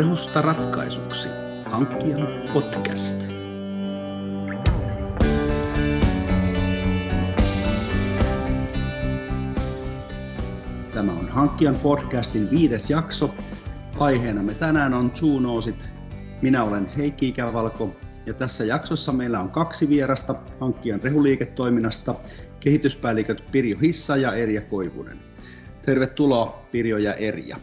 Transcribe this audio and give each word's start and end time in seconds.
Rehusta 0.00 0.42
ratkaisuksi. 0.42 1.28
Hankkijan 1.64 2.28
podcast. 2.52 3.28
Tämä 10.94 11.12
on 11.12 11.28
Hankkijan 11.28 11.76
podcastin 11.76 12.50
viides 12.50 12.90
jakso. 12.90 13.34
Aiheena 13.98 14.42
me 14.42 14.54
tänään 14.54 14.94
on 14.94 15.10
zoonoosit. 15.14 15.88
Minä 16.42 16.64
olen 16.64 16.86
Heikki 16.86 17.28
Ikävalko 17.28 17.96
ja 18.26 18.34
tässä 18.34 18.64
jaksossa 18.64 19.12
meillä 19.12 19.40
on 19.40 19.50
kaksi 19.50 19.88
vierasta 19.88 20.34
Hankkijan 20.60 21.00
rehuliiketoiminnasta, 21.02 22.14
kehityspäälliköt 22.60 23.44
Pirjo 23.52 23.78
Hissa 23.82 24.16
ja 24.16 24.32
Erja 24.32 24.60
Koivunen. 24.60 25.18
Tervetuloa 25.86 26.66
Pirjo 26.72 26.98
ja 26.98 27.14
Erja. 27.14 27.56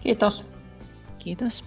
Kiitos. 0.00 0.55
Kiitos. 1.26 1.64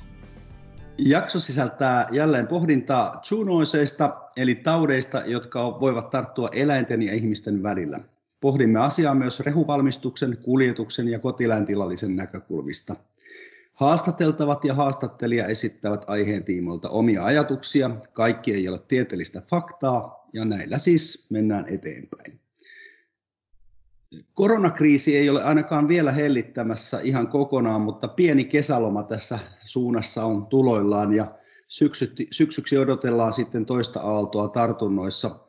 Jakso 0.97 1.39
sisältää 1.39 2.07
jälleen 2.11 2.47
pohdintaa 2.47 3.21
zoonoiseista, 3.23 4.21
eli 4.37 4.55
taudeista, 4.55 5.23
jotka 5.25 5.79
voivat 5.79 6.09
tarttua 6.09 6.49
eläinten 6.51 7.01
ja 7.01 7.13
ihmisten 7.13 7.63
välillä. 7.63 7.99
Pohdimme 8.41 8.79
asiaa 8.79 9.15
myös 9.15 9.39
rehuvalmistuksen, 9.39 10.37
kuljetuksen 10.37 11.07
ja 11.07 11.19
kotiläintilallisen 11.19 12.15
näkökulmista. 12.15 12.95
Haastateltavat 13.73 14.65
ja 14.65 14.73
haastattelija 14.73 15.47
esittävät 15.47 16.01
aiheen 16.07 16.43
tiimoilta 16.43 16.89
omia 16.89 17.25
ajatuksia. 17.25 17.91
Kaikki 18.13 18.53
ei 18.53 18.67
ole 18.67 18.79
tieteellistä 18.87 19.41
faktaa, 19.49 20.27
ja 20.33 20.45
näillä 20.45 20.77
siis 20.77 21.27
mennään 21.29 21.65
eteenpäin. 21.67 22.39
Koronakriisi 24.33 25.17
ei 25.17 25.29
ole 25.29 25.43
ainakaan 25.43 25.87
vielä 25.87 26.11
hellittämässä 26.11 26.99
ihan 26.99 27.27
kokonaan, 27.27 27.81
mutta 27.81 28.07
pieni 28.07 28.43
kesäloma 28.43 29.03
tässä 29.03 29.39
suunnassa 29.65 30.25
on 30.25 30.47
tuloillaan 30.47 31.13
ja 31.13 31.25
syksyksi 32.31 32.77
odotellaan 32.77 33.33
sitten 33.33 33.65
toista 33.65 33.99
aaltoa 33.99 34.47
tartunnoissa. 34.47 35.39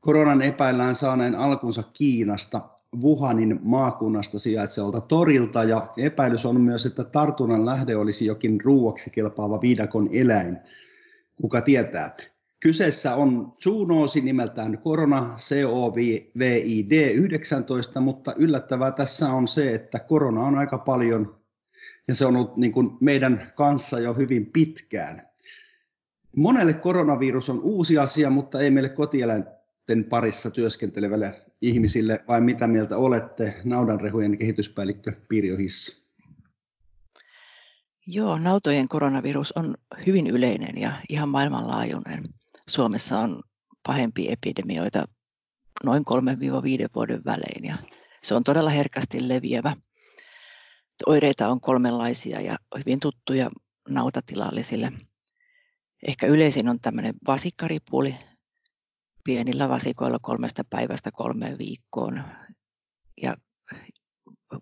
Koronan 0.00 0.42
epäillään 0.42 0.94
saaneen 0.94 1.34
alkunsa 1.34 1.82
Kiinasta, 1.92 2.60
Wuhanin 3.02 3.60
maakunnasta 3.62 4.38
sijaitsevalta 4.38 5.00
torilta 5.00 5.64
ja 5.64 5.92
epäilys 5.96 6.44
on 6.44 6.60
myös, 6.60 6.86
että 6.86 7.04
tartunnan 7.04 7.66
lähde 7.66 7.96
olisi 7.96 8.26
jokin 8.26 8.60
ruuaksi 8.64 9.10
kelpaava 9.10 9.60
viidakon 9.60 10.08
eläin. 10.12 10.58
Kuka 11.36 11.60
tietää. 11.60 12.16
Kyseessä 12.62 13.14
on 13.14 13.56
zoonoosi 13.62 14.20
nimeltään 14.20 14.78
korona 14.78 15.36
COVID-19, 15.50 18.00
mutta 18.00 18.34
yllättävää 18.36 18.90
tässä 18.90 19.28
on 19.28 19.48
se, 19.48 19.74
että 19.74 19.98
korona 19.98 20.40
on 20.40 20.58
aika 20.58 20.78
paljon 20.78 21.42
ja 22.08 22.14
se 22.14 22.26
on 22.26 22.36
ollut 22.36 22.56
niin 22.56 22.72
kuin 22.72 22.90
meidän 23.00 23.52
kanssa 23.54 24.00
jo 24.00 24.14
hyvin 24.14 24.46
pitkään. 24.46 25.28
Monelle 26.36 26.72
koronavirus 26.72 27.50
on 27.50 27.60
uusi 27.60 27.98
asia, 27.98 28.30
mutta 28.30 28.60
ei 28.60 28.70
meille 28.70 28.88
kotieläinten 28.88 30.04
parissa 30.08 30.50
työskentelevälle 30.50 31.42
ihmisille, 31.62 32.24
vai 32.28 32.40
mitä 32.40 32.66
mieltä 32.66 32.96
olette, 32.96 33.54
naudanrehujen 33.64 34.38
kehityspäällikkö 34.38 35.12
Pirjo 35.28 35.56
Hissa? 35.56 36.02
Joo, 38.06 38.38
nautojen 38.38 38.88
koronavirus 38.88 39.52
on 39.52 39.74
hyvin 40.06 40.26
yleinen 40.26 40.78
ja 40.78 40.92
ihan 41.08 41.28
maailmanlaajuinen. 41.28 42.22
Suomessa 42.68 43.18
on 43.18 43.42
pahempia 43.86 44.32
epidemioita 44.32 45.04
noin 45.84 46.02
3-5 46.02 46.04
vuoden 46.94 47.24
välein 47.24 47.64
ja 47.64 47.76
se 48.22 48.34
on 48.34 48.44
todella 48.44 48.70
herkästi 48.70 49.28
leviävä. 49.28 49.76
Oireita 51.06 51.48
on 51.48 51.60
kolmenlaisia 51.60 52.40
ja 52.40 52.58
hyvin 52.78 53.00
tuttuja 53.00 53.50
nautatilallisille. 53.88 54.92
Ehkä 56.08 56.26
yleisin 56.26 56.68
on 56.68 56.80
tämmöinen 56.80 57.14
vasikkaripuli 57.26 58.18
pienillä 59.24 59.68
vasikoilla 59.68 60.18
kolmesta 60.22 60.64
päivästä 60.70 61.10
kolmeen 61.12 61.58
viikkoon. 61.58 62.24
Ja 63.22 63.36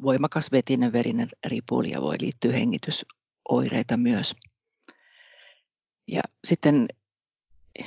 voimakas 0.03 0.53
vetinen 0.53 0.93
verinen 0.93 1.29
ripuli 1.47 1.91
ja 1.91 2.03
voi 2.03 2.17
liittyä 2.21 2.53
hengitysoireita 2.53 3.97
myös. 3.97 4.35
Ja 6.09 6.21
sitten 6.45 6.89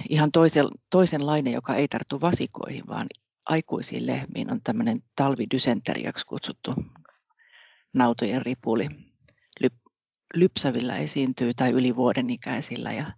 ihan 0.09 0.31
toisen, 0.31 0.66
toisenlainen, 0.89 1.53
joka 1.53 1.75
ei 1.75 1.88
tarttu 1.88 2.21
vasikoihin, 2.21 2.83
vaan 2.88 3.07
aikuisiin 3.45 4.07
lehmiin, 4.07 4.51
on 4.51 4.59
tämmöinen 4.63 4.97
talvidysenteriaksi 5.16 6.25
kutsuttu 6.25 6.75
nautojen 7.94 8.41
ripuli. 8.41 8.89
Lyp, 9.59 9.73
lypsävillä 10.33 10.97
esiintyy 10.97 11.53
tai 11.53 11.71
yli 11.71 11.95
vuoden 11.95 12.29
ikäisillä 12.29 12.91
ja 12.91 13.11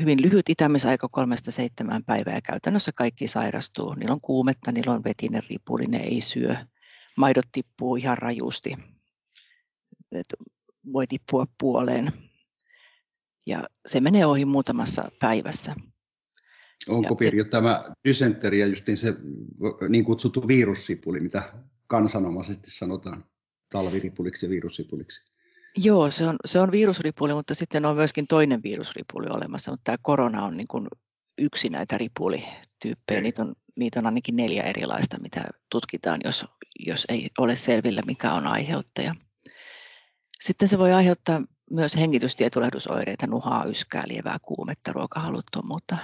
hyvin 0.00 0.22
lyhyt 0.22 0.48
itämisaika 0.48 1.08
kolmesta 1.08 1.50
seitsemään 1.50 2.04
päivää 2.04 2.34
ja 2.34 2.40
käytännössä 2.40 2.92
kaikki 2.92 3.28
sairastuu. 3.28 3.94
Niillä 3.94 4.12
on 4.12 4.20
kuumetta, 4.20 4.72
niillä 4.72 4.92
on 4.92 5.04
vetinen 5.04 5.42
ripuli, 5.50 5.86
ne 5.86 5.98
ei 5.98 6.20
syö. 6.20 6.56
Maidot 7.16 7.44
tippuu 7.52 7.96
ihan 7.96 8.18
rajusti. 8.18 8.76
Et 10.12 10.26
voi 10.92 11.06
tippua 11.06 11.46
puoleen 11.58 12.12
ja 13.46 13.64
se 13.86 14.00
menee 14.00 14.26
ohi 14.26 14.44
muutamassa 14.44 15.08
päivässä. 15.20 15.74
Onko 16.88 17.16
Pirjo 17.16 17.44
tämä 17.44 17.84
dysenteria 18.08 18.66
justiin 18.66 18.96
se 18.96 19.14
niin 19.88 20.04
kutsuttu 20.04 20.48
virussipuli, 20.48 21.20
mitä 21.20 21.52
kansanomaisesti 21.86 22.70
sanotaan 22.70 23.24
talviripuliksi 23.72 24.46
ja 24.46 24.50
virussipuliksi? 24.50 25.24
Joo, 25.76 26.10
se 26.10 26.26
on, 26.26 26.36
se 26.44 26.60
on 26.60 26.72
virusripuli, 26.72 27.34
mutta 27.34 27.54
sitten 27.54 27.84
on 27.84 27.96
myöskin 27.96 28.26
toinen 28.26 28.62
virusripuli 28.62 29.26
olemassa, 29.30 29.70
mutta 29.70 29.84
tämä 29.84 29.98
korona 30.02 30.44
on 30.44 30.56
niin 30.56 30.68
kuin 30.68 30.86
yksi 31.38 31.68
näitä 31.68 31.98
ripulityyppejä. 31.98 33.20
Niitä 33.20 33.42
on, 33.42 33.54
niitä 33.76 33.98
on 33.98 34.06
ainakin 34.06 34.36
neljä 34.36 34.62
erilaista, 34.62 35.20
mitä 35.20 35.44
tutkitaan, 35.70 36.20
jos, 36.24 36.44
jos 36.78 37.06
ei 37.08 37.30
ole 37.38 37.56
selvillä, 37.56 38.02
mikä 38.06 38.32
on 38.32 38.46
aiheuttaja. 38.46 39.14
Sitten 40.40 40.68
se 40.68 40.78
voi 40.78 40.92
aiheuttaa 40.92 41.42
myös 41.70 41.96
hengitystietulehdusoireita, 41.96 43.26
nuhaa, 43.26 43.64
yskää, 43.64 44.02
lievää 44.06 44.38
kuumetta, 44.42 44.92
ruokahaluttomuutta, 44.92 45.96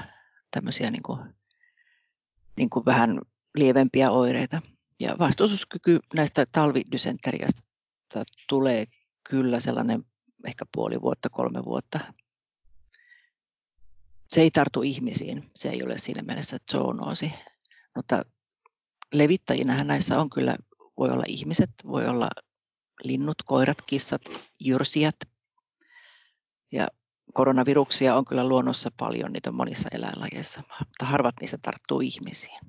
tämmöisiä 0.51 0.91
niin 0.91 1.03
kuin, 1.03 1.35
niin 2.57 2.71
kuin 2.71 2.85
vähän 2.85 3.21
lievempiä 3.55 4.11
oireita. 4.11 4.63
Ja 5.01 5.17
vastustuskyky 5.19 5.99
näistä 6.15 6.47
talvidysenteriasta 6.53 7.63
tulee 8.49 8.85
kyllä 9.31 9.61
sellainen 9.61 10.05
ehkä 10.47 10.65
puoli 10.75 11.01
vuotta, 11.01 11.31
kolme 11.31 11.65
vuotta. 11.65 12.01
Se 14.29 14.41
ei 14.41 14.51
tartu 14.51 14.83
ihmisiin, 14.83 15.51
se 15.57 15.69
ei 15.69 15.83
ole 15.83 15.99
siinä 15.99 16.23
mielessä 16.23 16.57
zoonoosi, 16.71 17.33
mutta 17.97 18.23
levittäjinähän 19.13 19.87
näissä 19.87 20.21
on 20.21 20.31
kyllä, 20.31 20.57
voi 20.99 21.11
olla 21.11 21.25
ihmiset, 21.27 21.71
voi 21.87 22.07
olla 22.07 22.31
linnut, 23.05 23.43
koirat, 23.45 23.83
kissat, 23.83 24.23
jyrsijät, 24.61 25.17
ja 26.73 26.89
koronaviruksia 27.35 28.15
on 28.15 28.25
kyllä 28.25 28.49
luonnossa 28.49 28.91
paljon, 28.97 29.33
niitä 29.33 29.51
on 29.51 29.57
monissa 29.57 29.89
eläinlajeissa, 29.93 30.63
mutta 30.79 31.05
harvat 31.05 31.35
niistä 31.41 31.59
tarttuu 31.63 32.01
ihmisiin. 32.01 32.61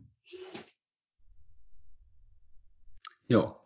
Joo. 3.30 3.66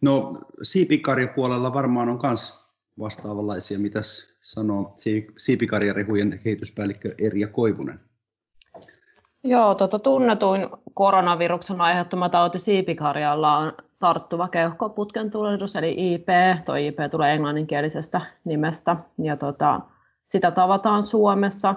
No 0.00 0.40
siipikarjapuolella 0.62 1.74
varmaan 1.74 2.08
on 2.08 2.20
myös 2.22 2.54
vastaavanlaisia. 2.98 3.78
Mitäs 3.78 4.36
sanoo 4.42 4.96
siipikarjarehujen 5.38 6.40
kehityspäällikkö 6.44 7.14
Erja 7.18 7.48
Koivunen? 7.48 8.07
Joo, 9.48 9.74
tuota, 9.74 9.98
tunnetuin 9.98 10.68
koronaviruksen 10.94 11.80
aiheuttama 11.80 12.28
tauti 12.28 12.58
siipikarjalla 12.58 13.56
on 13.56 13.72
tarttuva 13.98 14.48
keuhkoputken 14.48 15.30
tulehdus, 15.30 15.76
eli 15.76 16.14
IP. 16.14 16.28
Tuo 16.64 16.74
IP 16.74 16.98
tulee 17.10 17.34
englanninkielisestä 17.34 18.20
nimestä, 18.44 18.96
ja 19.18 19.36
tota, 19.36 19.80
sitä 20.24 20.50
tavataan 20.50 21.02
Suomessa. 21.02 21.74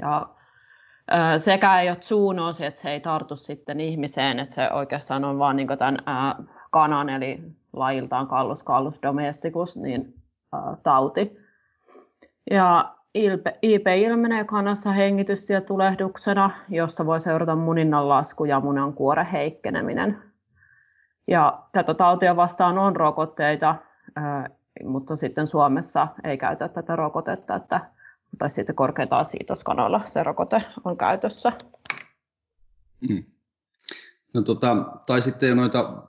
Ja 0.00 0.26
sekä 1.38 1.80
ei 1.80 1.88
ole 1.88 1.96
zoonoosi, 2.00 2.64
että 2.64 2.80
se 2.80 2.90
ei 2.90 3.00
tartu 3.00 3.36
sitten 3.36 3.80
ihmiseen, 3.80 4.38
että 4.38 4.54
se 4.54 4.70
oikeastaan 4.72 5.24
on 5.24 5.38
vain 5.38 5.56
niin 5.56 5.68
tämän 5.78 5.98
ää, 6.06 6.34
kanan, 6.70 7.08
eli 7.08 7.42
lajiltaan 7.72 8.26
kallus, 8.26 8.62
kallus 8.62 9.02
domesticus, 9.02 9.76
niin 9.76 10.14
tauti. 10.82 11.36
Ja 12.50 12.94
IP 13.62 13.86
ilmenee 13.96 14.44
kanassa 14.44 14.92
hengitystietulehduksena, 14.92 16.50
josta 16.68 17.06
voi 17.06 17.20
seurata 17.20 17.56
muninnan 17.56 18.08
lasku 18.08 18.44
ja 18.44 18.60
munan 18.60 18.92
kuoren 18.92 19.26
heikkeneminen. 19.26 20.18
Ja 21.28 21.62
tätä 21.72 21.94
tautia 21.94 22.36
vastaan 22.36 22.78
on 22.78 22.96
rokotteita, 22.96 23.76
mutta 24.84 25.16
sitten 25.16 25.46
Suomessa 25.46 26.08
ei 26.24 26.38
käytä 26.38 26.68
tätä 26.68 26.96
rokotetta, 26.96 27.54
että, 27.54 27.80
tai 28.38 28.50
sitten 28.50 28.74
korkeintaan 28.74 29.26
siitoskanoilla 29.26 30.00
se 30.04 30.22
rokote 30.22 30.62
on 30.84 30.96
käytössä. 30.96 31.52
Mm. 33.08 33.24
No 34.34 34.42
tota, 34.42 34.76
tai 35.06 35.22
sitten 35.22 35.48
jo 35.48 35.54
noita 35.54 36.02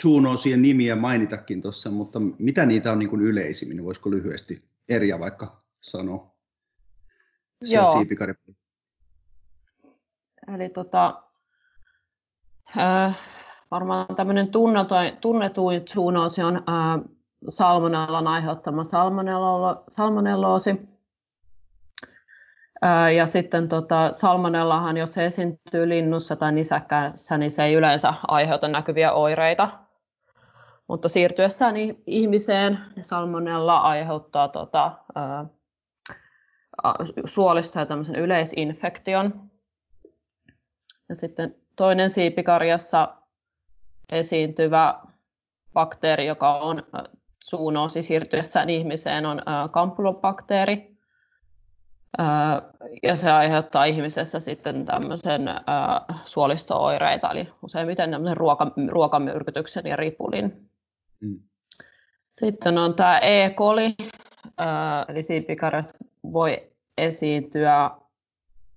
zoonoosien 0.00 0.62
nimiä 0.62 0.96
mainitakin 0.96 1.62
tuossa, 1.62 1.90
mutta 1.90 2.20
mitä 2.38 2.66
niitä 2.66 2.92
on 2.92 2.98
niin 2.98 3.10
kuin 3.10 3.22
yleisimmin? 3.22 3.84
Voisiko 3.84 4.10
lyhyesti 4.10 4.62
Erja 4.88 5.20
vaikka 5.20 5.67
sanoa? 5.80 6.34
Joo. 7.60 8.04
Eli 10.54 10.68
tota, 10.68 11.22
äh, 12.78 13.18
varmaan 13.70 14.06
tämmöinen 14.16 14.48
tunnetuin, 15.20 15.82
zoonoosi 15.88 16.42
on 16.42 16.56
äh, 16.56 17.10
salmonellan 17.48 18.28
aiheuttama 18.28 18.82
salmonelloosi. 19.88 20.88
Ja 23.16 23.26
sitten 23.26 23.68
tota, 23.68 24.12
salmonellahan, 24.12 24.96
jos 24.96 25.12
se 25.12 25.26
esiintyy 25.26 25.88
linnussa 25.88 26.36
tai 26.36 26.52
nisäkkäässä, 26.52 27.38
niin 27.38 27.50
se 27.50 27.64
ei 27.64 27.74
yleensä 27.74 28.14
aiheuta 28.28 28.68
näkyviä 28.68 29.12
oireita. 29.12 29.78
Mutta 30.88 31.08
siirtyessään 31.08 31.74
ihmiseen 32.06 32.78
salmonella 33.02 33.78
aiheuttaa 33.78 34.48
tota, 34.48 34.92
ää, 35.14 35.46
suolista 37.24 37.78
ja 37.78 37.86
tämmöisen 37.86 38.16
yleisinfektion. 38.16 39.50
Ja 41.08 41.14
sitten 41.14 41.54
toinen 41.76 42.10
siipikarjassa 42.10 43.14
esiintyvä 44.12 44.94
bakteeri, 45.72 46.26
joka 46.26 46.58
on 46.58 46.82
zoonoosi 47.50 48.02
siirtyessään 48.02 48.70
ihmiseen, 48.70 49.26
on 49.26 49.42
kampylobakteeri 49.70 50.98
ja 53.02 53.16
se 53.16 53.30
aiheuttaa 53.30 53.84
ihmisessä 53.84 54.40
sitten 54.40 54.84
tämmöisen 54.84 55.42
suolistooireita, 56.24 57.30
eli 57.30 57.48
useimmiten 57.62 58.10
tämmöisen 58.10 58.36
ruoka, 58.36 58.72
ruokamyrkytyksen 58.88 59.86
ja 59.86 59.96
ripulin. 59.96 60.70
Mm. 61.20 61.40
Sitten 62.30 62.78
on 62.78 62.94
tämä 62.94 63.18
E. 63.18 63.50
coli, 63.50 63.94
eli 65.08 65.22
siipikarjassa 65.22 65.98
voi 66.32 66.70
esiintyä 66.98 67.90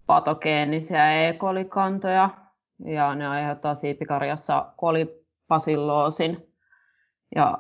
patogeenisia 0.05 1.11
E. 1.11 1.33
coli-kantoja, 1.33 2.29
ja 2.85 3.15
ne 3.15 3.27
aiheuttaa 3.27 3.75
siipikarjassa 3.75 4.73
kolipasilloosin, 4.77 6.47
ja 7.35 7.57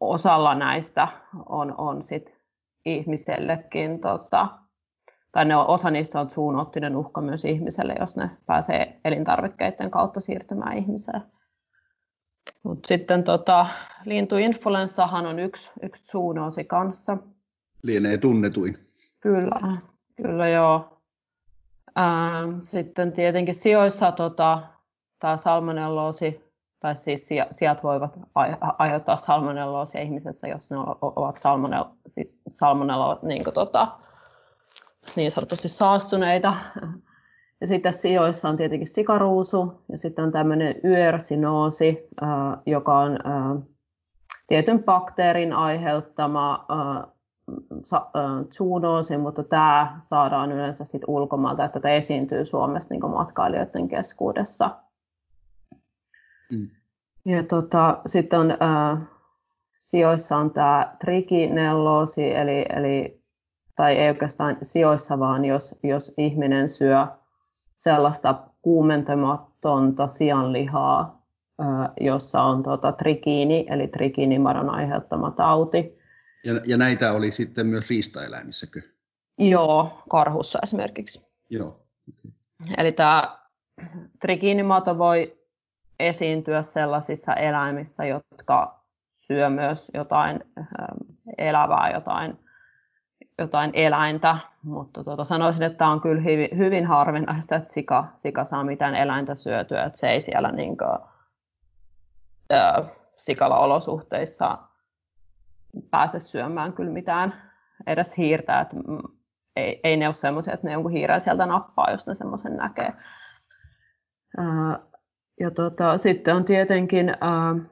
osalla 0.00 0.54
näistä 0.54 1.08
on, 1.46 1.74
on 1.78 2.02
sit 2.02 2.38
ihmisellekin 2.84 4.00
tota, 4.00 4.48
tai 5.32 5.44
ne 5.44 5.56
on, 5.56 5.66
osa 5.66 5.90
niistä 5.90 6.20
on 6.20 6.30
zoonoottinen 6.30 6.96
uhka 6.96 7.20
myös 7.20 7.44
ihmiselle, 7.44 7.94
jos 8.00 8.16
ne 8.16 8.30
pääsee 8.46 9.00
elintarvikkeiden 9.04 9.90
kautta 9.90 10.20
siirtymään 10.20 10.78
ihmiseen. 10.78 11.22
Mut 12.62 12.84
sitten 12.84 13.24
tota, 13.24 13.66
lintuinfluenssahan 14.04 15.26
on 15.26 15.38
yksi, 15.38 15.70
yksi 15.82 16.04
zoonoosi 16.04 16.64
kanssa. 16.64 17.16
Lienee 17.82 18.18
tunnetuin. 18.18 18.78
Kyllä, 19.24 19.76
kyllä 20.16 20.48
joo. 20.48 21.00
Ähm, 21.98 22.60
sitten 22.64 23.12
tietenkin 23.12 23.54
sijoissa 23.54 24.12
tota, 24.12 24.62
tämä 25.18 25.36
salmonelloosi, 25.36 26.52
tai 26.80 26.96
siis 26.96 27.28
sijat 27.50 27.82
voivat 27.82 28.18
aiheuttaa 28.78 29.16
salmonelloosia 29.16 30.00
ihmisessä, 30.00 30.48
jos 30.48 30.70
ne 30.70 30.76
ovat 31.00 31.36
salmonella, 31.38 31.94
salmonella 32.48 33.18
niin 33.22 33.44
kuin, 33.44 33.54
tota, 33.54 33.88
niin 35.16 35.30
sanotusti 35.30 35.68
saastuneita. 35.68 36.54
Ja 37.60 37.66
sitten 37.66 37.92
sijoissa 37.92 38.48
on 38.48 38.56
tietenkin 38.56 38.88
sikaruusu 38.88 39.84
ja 39.92 39.98
sitten 39.98 40.24
on 40.24 40.32
tämmöinen 40.32 40.74
yörsinoosi, 40.84 42.08
joka 42.66 42.98
on 42.98 43.18
tietyn 44.46 44.84
bakteerin 44.84 45.52
aiheuttama 45.52 46.66
zoonoosi, 48.54 49.16
mutta 49.16 49.42
tämä 49.42 49.96
saadaan 49.98 50.52
yleensä 50.52 50.84
sit 50.84 51.02
ulkomailta, 51.06 51.64
että 51.64 51.80
tämä 51.80 51.94
esiintyy 51.94 52.44
Suomessa 52.44 52.94
niin 52.94 53.10
matkailijoiden 53.10 53.88
keskuudessa. 53.88 54.70
Mm. 56.52 56.68
Ja 57.24 57.42
tota, 57.42 58.00
sitten 58.06 58.40
on, 58.40 58.50
äh, 58.50 58.98
sijoissa 59.76 60.36
on 60.36 60.50
tämä 60.50 60.96
trikinelloosi, 60.98 62.34
eli, 62.34 62.64
eli 62.76 63.24
tai 63.76 63.96
ei 63.96 64.08
oikeastaan 64.08 64.56
sijoissa, 64.62 65.18
vaan 65.18 65.44
jos, 65.44 65.78
jos 65.82 66.14
ihminen 66.18 66.68
syö 66.68 67.06
sellaista 67.76 68.34
kuumentamatonta 68.62 70.06
sianlihaa, 70.06 71.22
jossa 72.00 72.42
on 72.42 72.62
tota, 72.62 72.92
trikiini, 72.92 73.66
eli 73.68 73.88
trikiinimadon 73.88 74.70
aiheuttama 74.70 75.30
tauti. 75.30 75.93
Ja, 76.44 76.60
ja 76.66 76.76
näitä 76.76 77.12
oli 77.12 77.32
sitten 77.32 77.66
myös 77.66 77.90
riistaeläimissäkö? 77.90 78.80
Joo, 79.38 80.02
karhussa 80.10 80.58
esimerkiksi. 80.62 81.26
Joo. 81.50 81.68
Okay. 81.68 82.74
Eli 82.78 82.92
tämä 82.92 83.38
trikiinimato 84.20 84.98
voi 84.98 85.38
esiintyä 85.98 86.62
sellaisissa 86.62 87.34
eläimissä, 87.34 88.04
jotka 88.04 88.84
syö 89.14 89.50
myös 89.50 89.90
jotain 89.94 90.44
elävää, 91.38 91.90
jotain 91.90 92.38
jotain 93.38 93.70
eläintä, 93.74 94.38
mutta 94.62 95.04
tuota, 95.04 95.24
sanoisin, 95.24 95.62
että 95.62 95.78
tämä 95.78 95.92
on 95.92 96.00
kyllä 96.00 96.22
hyvin, 96.22 96.48
hyvin 96.56 96.86
harvinaista, 96.86 97.56
että 97.56 97.72
sika, 97.72 98.04
sika 98.14 98.44
saa 98.44 98.64
mitään 98.64 98.94
eläintä 98.94 99.34
syötyä, 99.34 99.84
että 99.84 99.98
se 99.98 100.10
ei 100.10 100.20
siellä 100.20 100.52
niin 100.52 100.76
kuin, 100.76 100.98
äh, 102.52 102.90
sikala-olosuhteissa 103.16 104.58
pääse 105.90 106.20
syömään 106.20 106.72
kyllä 106.72 106.92
mitään 106.92 107.34
edes 107.86 108.16
hiirtä, 108.16 108.60
että 108.60 108.76
ei, 109.56 109.80
ei 109.84 109.96
ne 109.96 110.08
ole 110.08 110.14
semmoisia, 110.14 110.54
että 110.54 110.66
ne 110.66 110.72
jonkun 110.72 110.92
hiiren 110.92 111.20
sieltä 111.20 111.46
nappaa, 111.46 111.90
jos 111.90 112.06
ne 112.06 112.14
semmoisen 112.14 112.56
näkee. 112.56 112.92
Ja 115.40 115.50
tota, 115.50 115.98
sitten 115.98 116.36
on 116.36 116.44
tietenkin 116.44 117.08
äh, 117.08 117.70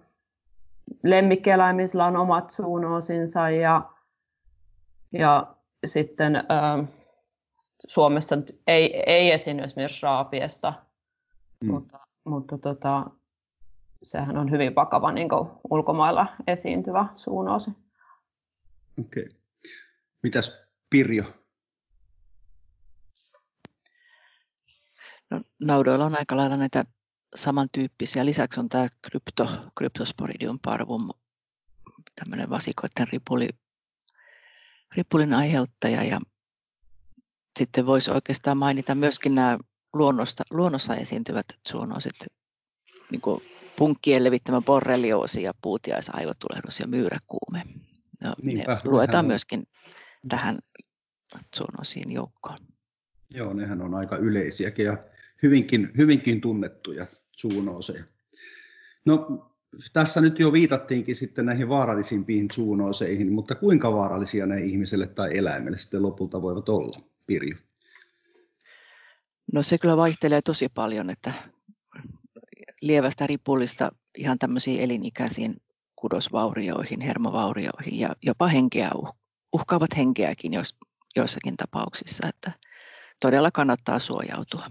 lemmikkieläimillä 1.02 2.06
on 2.06 2.16
omat 2.16 2.50
suunoosinsa 2.50 3.50
ja 3.50 3.82
ja 5.12 5.55
sitten 5.87 6.37
äh, 6.37 6.88
Suomessa 7.88 8.37
ei, 8.66 9.02
ei 9.06 9.32
esiinny 9.32 9.62
esimerkiksi 9.62 10.02
raapiesta, 10.02 10.72
mm. 11.60 11.70
mutta, 11.70 11.98
mutta 12.25 12.58
tota, 12.58 13.10
sehän 14.02 14.37
on 14.37 14.50
hyvin 14.50 14.75
vakava 14.75 15.12
niin 15.12 15.28
ulkomailla 15.70 16.26
esiintyvä 16.46 17.06
suunoosi. 17.17 17.70
Okei. 18.99 19.22
Okay. 19.22 19.39
Mitäs 20.22 20.63
Pirjo? 20.91 21.25
No, 25.31 25.41
naudoilla 25.61 26.05
on 26.05 26.19
aika 26.19 26.37
lailla 26.37 26.56
näitä 26.56 26.84
samantyyppisiä. 27.34 28.25
Lisäksi 28.25 28.61
on 28.61 28.69
tämä 28.69 28.89
krypto, 29.03 29.49
Cryptosporidium 29.79 30.58
parvum, 30.65 31.11
tämmöinen 32.17 32.51
vasikoiden 32.51 33.08
ripuli, 33.13 33.49
ripulin 34.96 35.34
aiheuttaja 35.34 36.05
ja 36.05 36.20
sitten 37.58 37.87
voisi 37.87 38.11
oikeastaan 38.11 38.56
mainita 38.56 38.94
myöskin 38.94 39.34
nämä 39.34 39.58
luonnosta, 39.93 40.44
luonnossa 40.51 40.96
esiintyvät 40.96 41.46
zoonoosit, 41.69 42.27
niin 43.11 43.20
kuin 43.20 43.43
punkkien 43.77 44.25
levittämä 44.25 44.61
borrelioosi 44.61 45.43
ja 45.43 45.53
puutiaisaivotulehdus 45.63 46.81
ja 46.81 46.87
myyräkuume. 46.87 47.63
No, 48.22 48.34
Niinpä, 48.43 48.74
ne 48.74 48.91
luetaan 48.91 49.24
on... 49.24 49.29
myöskin 49.29 49.67
tähän 50.29 50.58
zoonoosiin 51.56 52.10
joukkoon. 52.10 52.58
Joo, 53.31 53.52
nehän 53.52 53.82
on 53.82 53.94
aika 53.94 54.17
yleisiäkin 54.17 54.86
ja 54.86 54.98
hyvinkin, 55.43 55.91
hyvinkin 55.96 56.41
tunnettuja 56.41 57.06
zoonooseja. 57.41 58.05
No 59.05 59.48
tässä 59.93 60.20
nyt 60.20 60.38
jo 60.38 60.52
viitattiinkin 60.52 61.17
sitten 61.17 61.46
näihin 61.46 61.69
vaarallisimpiin 61.69 62.48
zoonooseihin, 62.55 63.32
mutta 63.32 63.55
kuinka 63.55 63.93
vaarallisia 63.93 64.46
ne 64.46 64.60
ihmiselle 64.60 65.06
tai 65.06 65.38
eläimelle 65.38 65.79
sitten 65.79 66.02
lopulta 66.02 66.43
voivat 66.43 66.69
olla, 66.69 67.00
Pirjo? 67.26 67.56
No 69.52 69.62
se 69.62 69.79
kyllä 69.79 69.96
vaihtelee 69.96 70.43
tosi 70.43 70.69
paljon, 70.69 71.10
että 71.10 71.32
lievästä 72.81 73.26
ripullista 73.26 73.93
ihan 74.19 74.38
tämmöisiin 74.38 74.81
elinikäisiin 74.81 75.56
kudosvaurioihin, 76.02 77.00
hermovaurioihin 77.00 78.00
ja 78.00 78.08
jopa 78.22 78.46
henkeä 78.46 78.90
uh, 78.94 79.16
uhkaavat 79.52 79.96
henkeäkin 79.96 80.52
jos, 80.52 80.76
joissakin 81.16 81.56
tapauksissa, 81.56 82.28
että 82.28 82.52
todella 83.20 83.50
kannattaa 83.50 83.98
suojautua. 83.98 84.64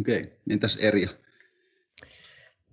Okei, 0.00 0.20
okay. 0.20 0.32
entäs 0.50 0.78
Erja? 0.80 1.08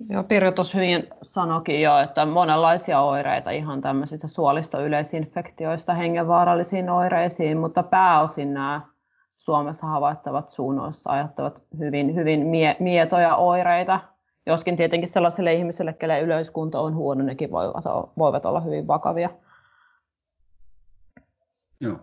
Joo, 0.10 0.24
Pirjo 0.24 0.52
tuossa 0.52 0.78
hyvin 0.78 1.08
sanoikin 1.22 1.82
jo, 1.82 2.00
että 2.00 2.26
monenlaisia 2.26 3.02
oireita 3.02 3.52
ihan 3.52 3.82
tämmöisistä 3.82 4.28
suolista 4.28 4.82
yleisinfektioista 4.82 5.94
hengenvaarallisiin 5.94 6.90
oireisiin, 6.90 7.58
mutta 7.58 7.84
pääosin 7.84 8.54
nämä 8.54 8.82
Suomessa 9.38 9.88
havaittavat 9.88 10.50
suunnoissa 10.50 11.10
aiheuttavat 11.10 11.62
hyvin, 11.80 12.16
hyvin 12.16 12.48
mie- 12.48 12.78
mietoja 12.80 13.36
oireita, 13.36 14.00
joskin 14.46 14.78
tietenkin 14.78 15.10
sellaisille 15.10 15.54
ihmisille, 15.54 15.94
kelle 15.94 16.22
yleiskunto 16.22 16.84
on 16.84 16.96
huono, 16.96 17.24
nekin 17.24 17.52
voivat, 17.52 17.86
voivat 18.18 18.46
olla 18.46 18.62
hyvin 18.62 18.88
vakavia. 18.88 19.30
Joo. 21.80 22.00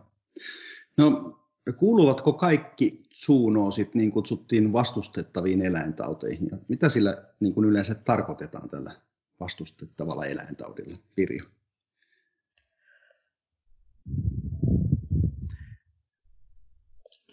No, 0.96 1.38
kuuluvatko 1.76 2.32
kaikki 2.32 3.02
zoonoosit 3.26 3.94
niin 3.94 4.10
kutsuttiin 4.10 4.72
vastustettaviin 4.72 5.62
eläintauteihin? 5.62 6.48
Ja 6.52 6.58
mitä 6.68 6.88
sillä 6.88 7.24
niin 7.40 7.54
kuin 7.54 7.64
yleensä 7.64 7.94
tarkoitetaan 7.94 8.68
tällä 8.68 8.92
vastustettavalla 9.40 10.26
eläintaudilla, 10.26 10.96
Pirjo? 11.14 11.44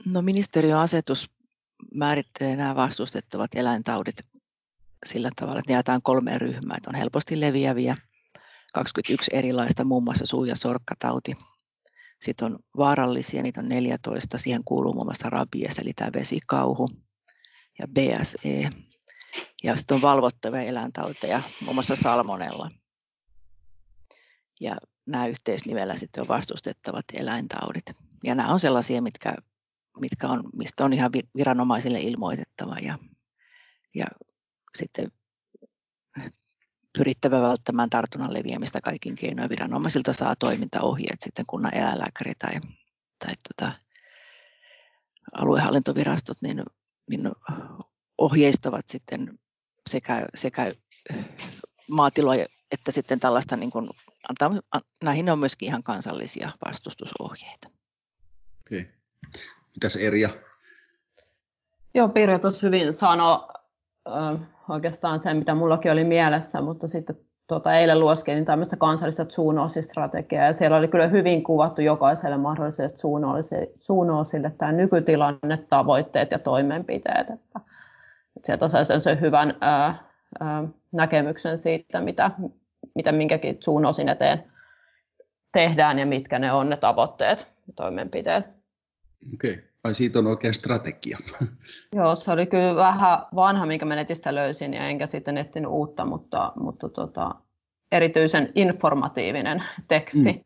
No 0.05 0.21
ministeriön 0.21 0.79
asetus 0.79 1.29
määrittelee 1.93 2.55
nämä 2.55 2.75
vastustettavat 2.75 3.55
eläintaudit 3.55 4.15
sillä 5.05 5.29
tavalla, 5.35 5.59
että 5.59 5.71
jaetaan 5.71 6.01
kolmeen 6.01 6.41
ryhmään. 6.41 6.77
Että 6.77 6.89
on 6.89 6.95
helposti 6.95 7.39
leviäviä, 7.39 7.97
21 8.73 9.31
erilaista, 9.33 9.83
muun 9.83 10.03
muassa 10.03 10.25
suu- 10.25 10.45
ja 10.45 10.55
sorkkatauti. 10.55 11.37
Sitten 12.21 12.45
on 12.45 12.59
vaarallisia, 12.77 13.43
niitä 13.43 13.61
on 13.61 13.69
14. 13.69 14.37
Siihen 14.37 14.63
kuuluu 14.63 14.93
muun 14.93 15.05
muassa 15.05 15.29
rabies, 15.29 15.79
eli 15.79 15.93
tämä 15.93 16.11
vesikauhu 16.13 16.87
ja 17.79 17.87
BSE. 17.87 18.69
Ja 19.63 19.77
sitten 19.77 19.95
on 19.95 20.01
valvottavia 20.01 20.61
eläintauteja, 20.61 21.41
muun 21.61 21.75
muassa 21.75 21.95
salmonella. 21.95 22.71
Ja 24.59 24.77
nämä 25.05 25.27
yhteisnivellä 25.27 25.95
sitten 25.95 26.21
on 26.21 26.27
vastustettavat 26.27 27.05
eläintaudit. 27.13 27.85
Ja 28.23 28.35
nämä 28.35 28.53
on 28.53 28.59
sellaisia, 28.59 29.01
mitkä, 29.01 29.35
mitkä 29.99 30.27
on, 30.27 30.43
mistä 30.53 30.85
on 30.85 30.93
ihan 30.93 31.11
viranomaisille 31.37 31.99
ilmoitettava 31.99 32.75
ja, 32.79 32.97
ja 33.95 34.05
sitten 34.79 35.11
pyrittävä 36.97 37.41
välttämään 37.41 37.89
tartunnan 37.89 38.33
leviämistä 38.33 38.81
kaikin 38.81 39.15
keinoin. 39.15 39.49
Viranomaisilta 39.49 40.13
saa 40.13 40.35
toimintaohjeet 40.35 41.19
sitten 41.21 41.45
kunnan 41.47 41.75
eläinlääkäri 41.75 42.33
tai, 42.39 42.53
tai 43.25 43.33
tuota, 43.47 43.71
aluehallintovirastot 45.33 46.37
niin, 46.41 46.63
niin 47.09 47.31
ohjeistavat 48.17 48.87
sitten 48.87 49.39
sekä, 49.89 50.25
sekä 50.35 50.73
maatiloja 51.91 52.45
että 52.71 52.91
sitten 52.91 53.19
tällaista, 53.19 53.55
niin 53.55 53.71
kuin, 53.71 53.89
antaa, 54.29 54.81
näihin 55.03 55.29
on 55.29 55.39
myöskin 55.39 55.67
ihan 55.67 55.83
kansallisia 55.83 56.51
vastustusohjeita. 56.65 57.69
Okei. 58.59 58.91
Mitäs 59.75 59.95
Erja? 59.95 60.29
Joo, 61.93 62.09
Pirjo 62.09 62.39
tuossa 62.39 62.65
hyvin 62.67 62.93
sanoi 62.93 63.47
oikeastaan 64.69 65.21
sen, 65.21 65.37
mitä 65.37 65.55
mullakin 65.55 65.91
oli 65.91 66.03
mielessä, 66.03 66.61
mutta 66.61 66.87
sitten 66.87 67.15
tuota, 67.47 67.73
eilen 67.73 67.99
luoskelin 67.99 68.45
tämmöistä 68.45 68.77
kansallista 68.77 69.25
zoonoosistrategiaa, 69.25 70.45
ja 70.45 70.53
siellä 70.53 70.77
oli 70.77 70.87
kyllä 70.87 71.07
hyvin 71.07 71.43
kuvattu 71.43 71.81
jokaiselle 71.81 72.37
mahdolliselle 72.37 72.89
zoonoosille 73.79 74.51
tämä 74.57 74.71
nykytilanne, 74.71 75.57
tavoitteet 75.69 76.31
ja 76.31 76.39
toimenpiteet. 76.39 77.29
Että, 77.29 77.59
että 78.37 78.45
sieltä 78.45 78.67
sai 78.67 79.01
sen, 79.01 79.21
hyvän 79.21 79.57
ää, 79.61 79.95
ää, 80.39 80.63
näkemyksen 80.91 81.57
siitä, 81.57 82.01
mitä, 82.01 82.31
mitä 82.95 83.11
minkäkin 83.11 83.57
zoonoosin 83.63 84.09
eteen 84.09 84.43
tehdään 85.51 85.99
ja 85.99 86.05
mitkä 86.05 86.39
ne 86.39 86.51
on 86.51 86.69
ne 86.69 86.77
tavoitteet 86.77 87.47
ja 87.67 87.73
toimenpiteet. 87.75 88.45
Okei. 89.33 89.53
Okay. 89.53 89.68
Ai 89.83 89.95
siitä 89.95 90.19
on 90.19 90.27
oikein 90.27 90.53
strategia. 90.53 91.17
Joo, 91.95 92.15
se 92.15 92.31
oli 92.31 92.45
kyllä 92.45 92.75
vähän 92.75 93.19
vanha, 93.35 93.65
minkä 93.65 93.85
mä 93.85 93.95
netistä 93.95 94.35
löysin, 94.35 94.73
ja 94.73 94.87
enkä 94.87 95.07
sitten 95.07 95.37
etsinyt 95.37 95.71
uutta, 95.71 96.05
mutta, 96.05 96.53
mutta 96.55 96.89
tota, 96.89 97.35
erityisen 97.91 98.51
informatiivinen 98.55 99.63
teksti. 99.87 100.19
Mm. 100.19 100.43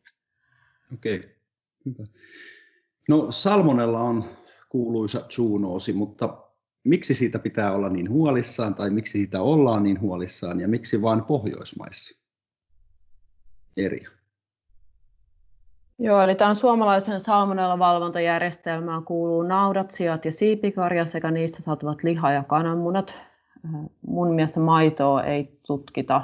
Okei, 0.94 1.18
okay. 1.18 1.30
hyvä. 1.86 2.04
No 3.10 3.32
salmonella 3.32 4.00
on 4.00 4.30
kuuluisa 4.70 5.20
zoonoosi, 5.20 5.94
mutta 5.94 6.44
miksi 6.84 7.14
siitä 7.14 7.40
pitää 7.40 7.72
olla 7.72 7.90
niin 7.90 8.10
huolissaan, 8.10 8.76
tai 8.76 8.90
miksi 8.90 9.12
siitä 9.12 9.42
ollaan 9.42 9.84
niin 9.84 10.02
huolissaan, 10.02 10.60
ja 10.60 10.68
miksi 10.68 11.02
vain 11.02 11.26
Pohjoismaissa? 11.26 12.20
Eri. 13.78 14.06
Joo, 16.04 16.22
eli 16.22 16.36
tämän 16.36 16.56
suomalaisen 16.56 17.22
salmonella-valvontajärjestelmään 17.22 19.04
kuuluu 19.04 19.44
naudat, 19.44 19.92
sijat 19.92 20.26
ja 20.26 20.32
siipikarja 20.32 21.06
sekä 21.06 21.32
niistä 21.32 21.62
saatavat 21.62 22.04
liha- 22.04 22.32
ja 22.32 22.44
kananmunat. 22.44 23.18
Mun 24.08 24.36
mielestä 24.36 24.60
maitoa 24.60 25.24
ei 25.24 25.60
tutkita 25.68 26.20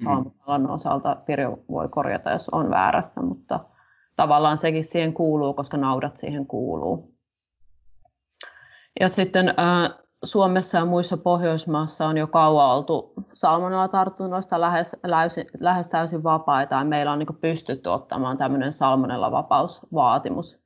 mm. 0.00 0.04
salmonellan 0.04 0.70
osalta. 0.70 1.16
Pirjo 1.26 1.58
voi 1.70 1.88
korjata, 1.88 2.30
jos 2.30 2.48
on 2.48 2.70
väärässä, 2.70 3.22
mutta 3.22 3.60
tavallaan 4.16 4.58
sekin 4.58 4.84
siihen 4.84 5.12
kuuluu, 5.12 5.54
koska 5.54 5.76
naudat 5.76 6.16
siihen 6.16 6.46
kuuluu. 6.46 7.14
Ja 9.00 9.08
sitten 9.08 9.54
Suomessa 10.26 10.78
ja 10.78 10.84
muissa 10.84 11.16
Pohjoismaissa 11.16 12.06
on 12.06 12.16
jo 12.16 12.26
kauan 12.26 12.70
oltu 12.70 13.12
salmonella-tartunnoista 13.32 14.60
lähes, 14.60 14.96
lähes 15.60 15.88
täysin 15.88 16.22
vapaita 16.22 16.74
ja 16.74 16.84
meillä 16.84 17.12
on 17.12 17.18
niin 17.18 17.38
pystytty 17.40 17.88
ottamaan 17.88 18.38
tämmöinen 18.38 18.72
salmonella-vapausvaatimus 18.72 20.58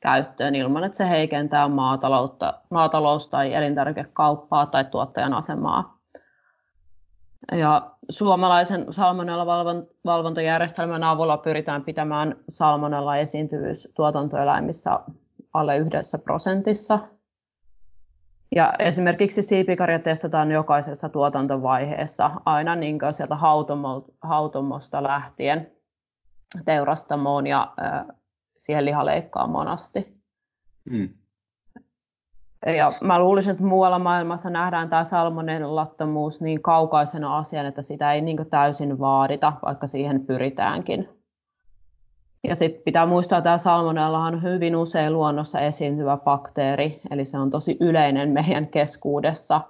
käyttöön 0.00 0.54
ilman, 0.54 0.84
että 0.84 0.98
se 0.98 1.08
heikentää 1.08 1.68
maataloutta, 1.68 2.54
maatalous- 2.70 3.28
tai 3.28 3.54
elintarvikekauppaa 3.54 4.66
tai 4.66 4.84
tuottajan 4.84 5.34
asemaa. 5.34 5.98
Ja 7.52 7.90
suomalaisen 8.10 8.86
salmonella-valvontajärjestelmän 8.90 11.04
avulla 11.04 11.36
pyritään 11.36 11.84
pitämään 11.84 12.36
salmonella 12.48 13.16
esiintyvyys 13.16 13.88
tuotantoeläimissä 13.94 15.00
alle 15.52 15.76
yhdessä 15.76 16.18
prosentissa 16.18 16.98
ja 18.56 18.72
esimerkiksi 18.78 19.42
siipikarja 19.42 19.98
testataan 19.98 20.50
jokaisessa 20.50 21.08
tuotantovaiheessa, 21.08 22.30
aina 22.44 22.76
niin 22.76 22.98
sieltä 23.10 23.36
hautomosta 24.22 25.02
lähtien 25.02 25.70
teurastamoon 26.64 27.46
ja 27.46 27.74
siihen 28.58 28.84
lihaleikkaamoon 28.84 29.68
asti. 29.68 30.18
Mm. 30.90 31.08
Ja 32.76 32.92
mä 33.00 33.18
luulisin, 33.18 33.50
että 33.50 33.64
muualla 33.64 33.98
maailmassa 33.98 34.50
nähdään 34.50 34.88
tämä 34.88 35.04
salmonellattomuus 35.04 36.40
niin 36.40 36.62
kaukaisena 36.62 37.38
asiana, 37.38 37.68
että 37.68 37.82
sitä 37.82 38.12
ei 38.12 38.20
niin 38.20 38.50
täysin 38.50 38.98
vaadita, 38.98 39.52
vaikka 39.62 39.86
siihen 39.86 40.26
pyritäänkin. 40.26 41.17
Ja 42.44 42.56
sitten 42.56 42.82
pitää 42.84 43.06
muistaa, 43.06 43.38
että 43.38 43.44
tämä 43.44 43.58
salmonella 43.58 44.18
on 44.18 44.42
hyvin 44.42 44.76
usein 44.76 45.12
luonnossa 45.12 45.60
esiintyvä 45.60 46.16
bakteeri, 46.16 47.00
eli 47.10 47.24
se 47.24 47.38
on 47.38 47.50
tosi 47.50 47.76
yleinen 47.80 48.30
meidän 48.30 48.68
keskuudessa. 48.68 49.60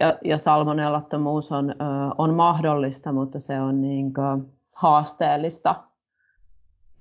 Ja, 0.00 0.18
ja 0.24 0.38
salmonellattomuus 0.38 1.52
on, 1.52 1.74
on 2.18 2.34
mahdollista, 2.34 3.12
mutta 3.12 3.40
se 3.40 3.60
on 3.60 3.82
niin 3.82 4.12
haasteellista. 4.76 5.84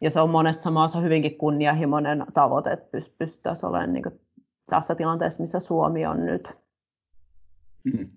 Ja 0.01 0.10
se 0.10 0.20
on 0.22 0.29
monessa 0.29 0.72
maassa 0.72 1.00
hyvinkin 1.00 1.38
kunnianhimoinen 1.38 2.25
tavoite, 2.34 2.72
että 2.72 2.98
pystyttäisiin 3.17 3.70
olemaan 3.70 3.94
niin 3.94 4.03
tässä 4.70 4.96
tilanteessa, 4.96 5.41
missä 5.41 5.60
Suomi 5.60 6.06
on 6.06 6.25
nyt. 6.25 6.51
Hmm. 7.91 8.10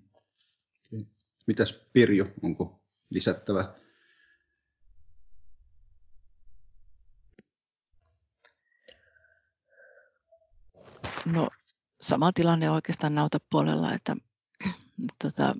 Mitäs 1.47 1.85
Pirjo, 1.93 2.25
onko 2.43 2.79
lisättävä 3.09 3.65
No 11.25 11.47
sama 12.01 12.31
tilanne 12.33 12.69
oikeastaan 12.69 13.15
nautapuolella, 13.15 13.93
että 13.93 14.15
tota, 15.23 15.55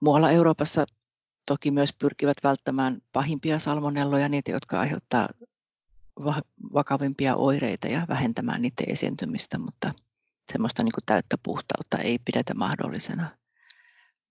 muualla 0.00 0.30
Euroopassa 0.30 0.84
toki 1.46 1.70
myös 1.70 1.92
pyrkivät 1.92 2.36
välttämään 2.42 2.98
pahimpia 3.12 3.58
salmonelloja, 3.58 4.28
niitä, 4.28 4.50
jotka 4.50 4.80
aiheuttaa 4.80 5.28
vakavimpia 6.74 7.36
oireita 7.36 7.88
ja 7.88 8.06
vähentämään 8.08 8.62
niiden 8.62 8.90
esiintymistä, 8.90 9.58
mutta 9.58 9.94
semmoista 10.52 10.82
niin 10.82 10.92
kuin 10.92 11.04
täyttä 11.06 11.36
puhtautta 11.42 11.98
ei 11.98 12.18
pidetä 12.18 12.54
mahdollisena. 12.54 13.36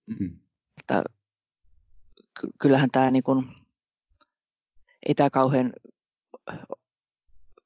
Mm-hmm. 0.06 0.38
Mutta 0.76 1.02
kyllähän 2.60 2.90
tämä 2.92 3.10
niin 3.10 3.22
kuin, 3.22 3.48
ei 5.06 5.14
tämä 5.14 5.30
kauhean 5.30 5.72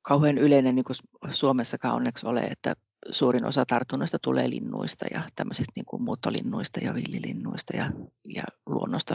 kauhean 0.02 0.38
yleinen 0.38 0.75
niin 0.75 0.85
kuin 0.85 0.97
Suomessakaan 1.30 1.97
onneksi 1.97 2.26
ole, 2.26 2.40
että 2.40 2.75
suurin 3.11 3.45
osa 3.45 3.66
tartunnoista 3.66 4.19
tulee 4.23 4.50
linnuista 4.50 5.07
ja 5.14 5.23
tämmöisistä 5.35 5.73
niin 5.76 5.87
kuin 5.87 6.02
muuttolinnuista 6.02 6.80
ja 6.80 6.95
villilinnuista 6.95 7.76
ja, 7.76 7.90
ja 8.28 8.42
luonnosta 8.66 9.14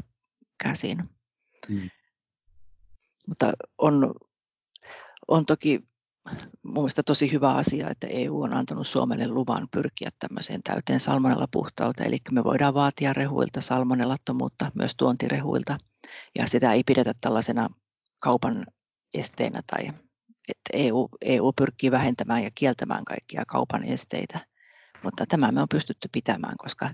käsin. 0.64 1.10
Mm. 1.70 1.90
Mutta 3.28 3.54
on, 3.78 4.14
on 5.28 5.46
toki 5.46 5.84
mielestä 6.64 7.04
tosi 7.04 7.32
hyvä 7.32 7.54
asia, 7.54 7.90
että 7.90 8.08
EU 8.08 8.42
on 8.42 8.54
antanut 8.54 8.88
Suomelle 8.88 9.28
luvan 9.28 9.68
pyrkiä 9.72 10.10
tämmöiseen 10.20 10.64
täyteen 10.64 11.00
salmonella 11.00 11.48
puhtauteen, 11.52 12.08
eli 12.08 12.18
me 12.32 12.44
voidaan 12.44 12.74
vaatia 12.74 13.14
rehuilta 13.14 13.62
salmonellattomuutta, 13.62 14.72
myös 14.76 14.96
tuontirehuilta, 14.98 15.78
ja 16.40 16.48
sitä 16.48 16.74
ei 16.74 16.84
pidetä 16.84 17.14
tällaisena 17.22 17.68
kaupan 18.20 18.66
esteenä 19.14 19.62
tai 19.68 19.90
että 20.50 20.70
EU, 20.74 21.10
EU 21.22 21.54
pyrkii 21.54 21.92
vähentämään 21.92 22.44
ja 22.44 22.52
kieltämään 22.56 23.06
kaikkia 23.06 23.44
kaupan 23.48 23.84
esteitä, 23.84 24.40
mutta 25.04 25.26
tämä 25.26 25.52
me 25.52 25.62
on 25.62 25.70
pystytty 25.70 26.10
pitämään, 26.12 26.58
koska 26.58 26.90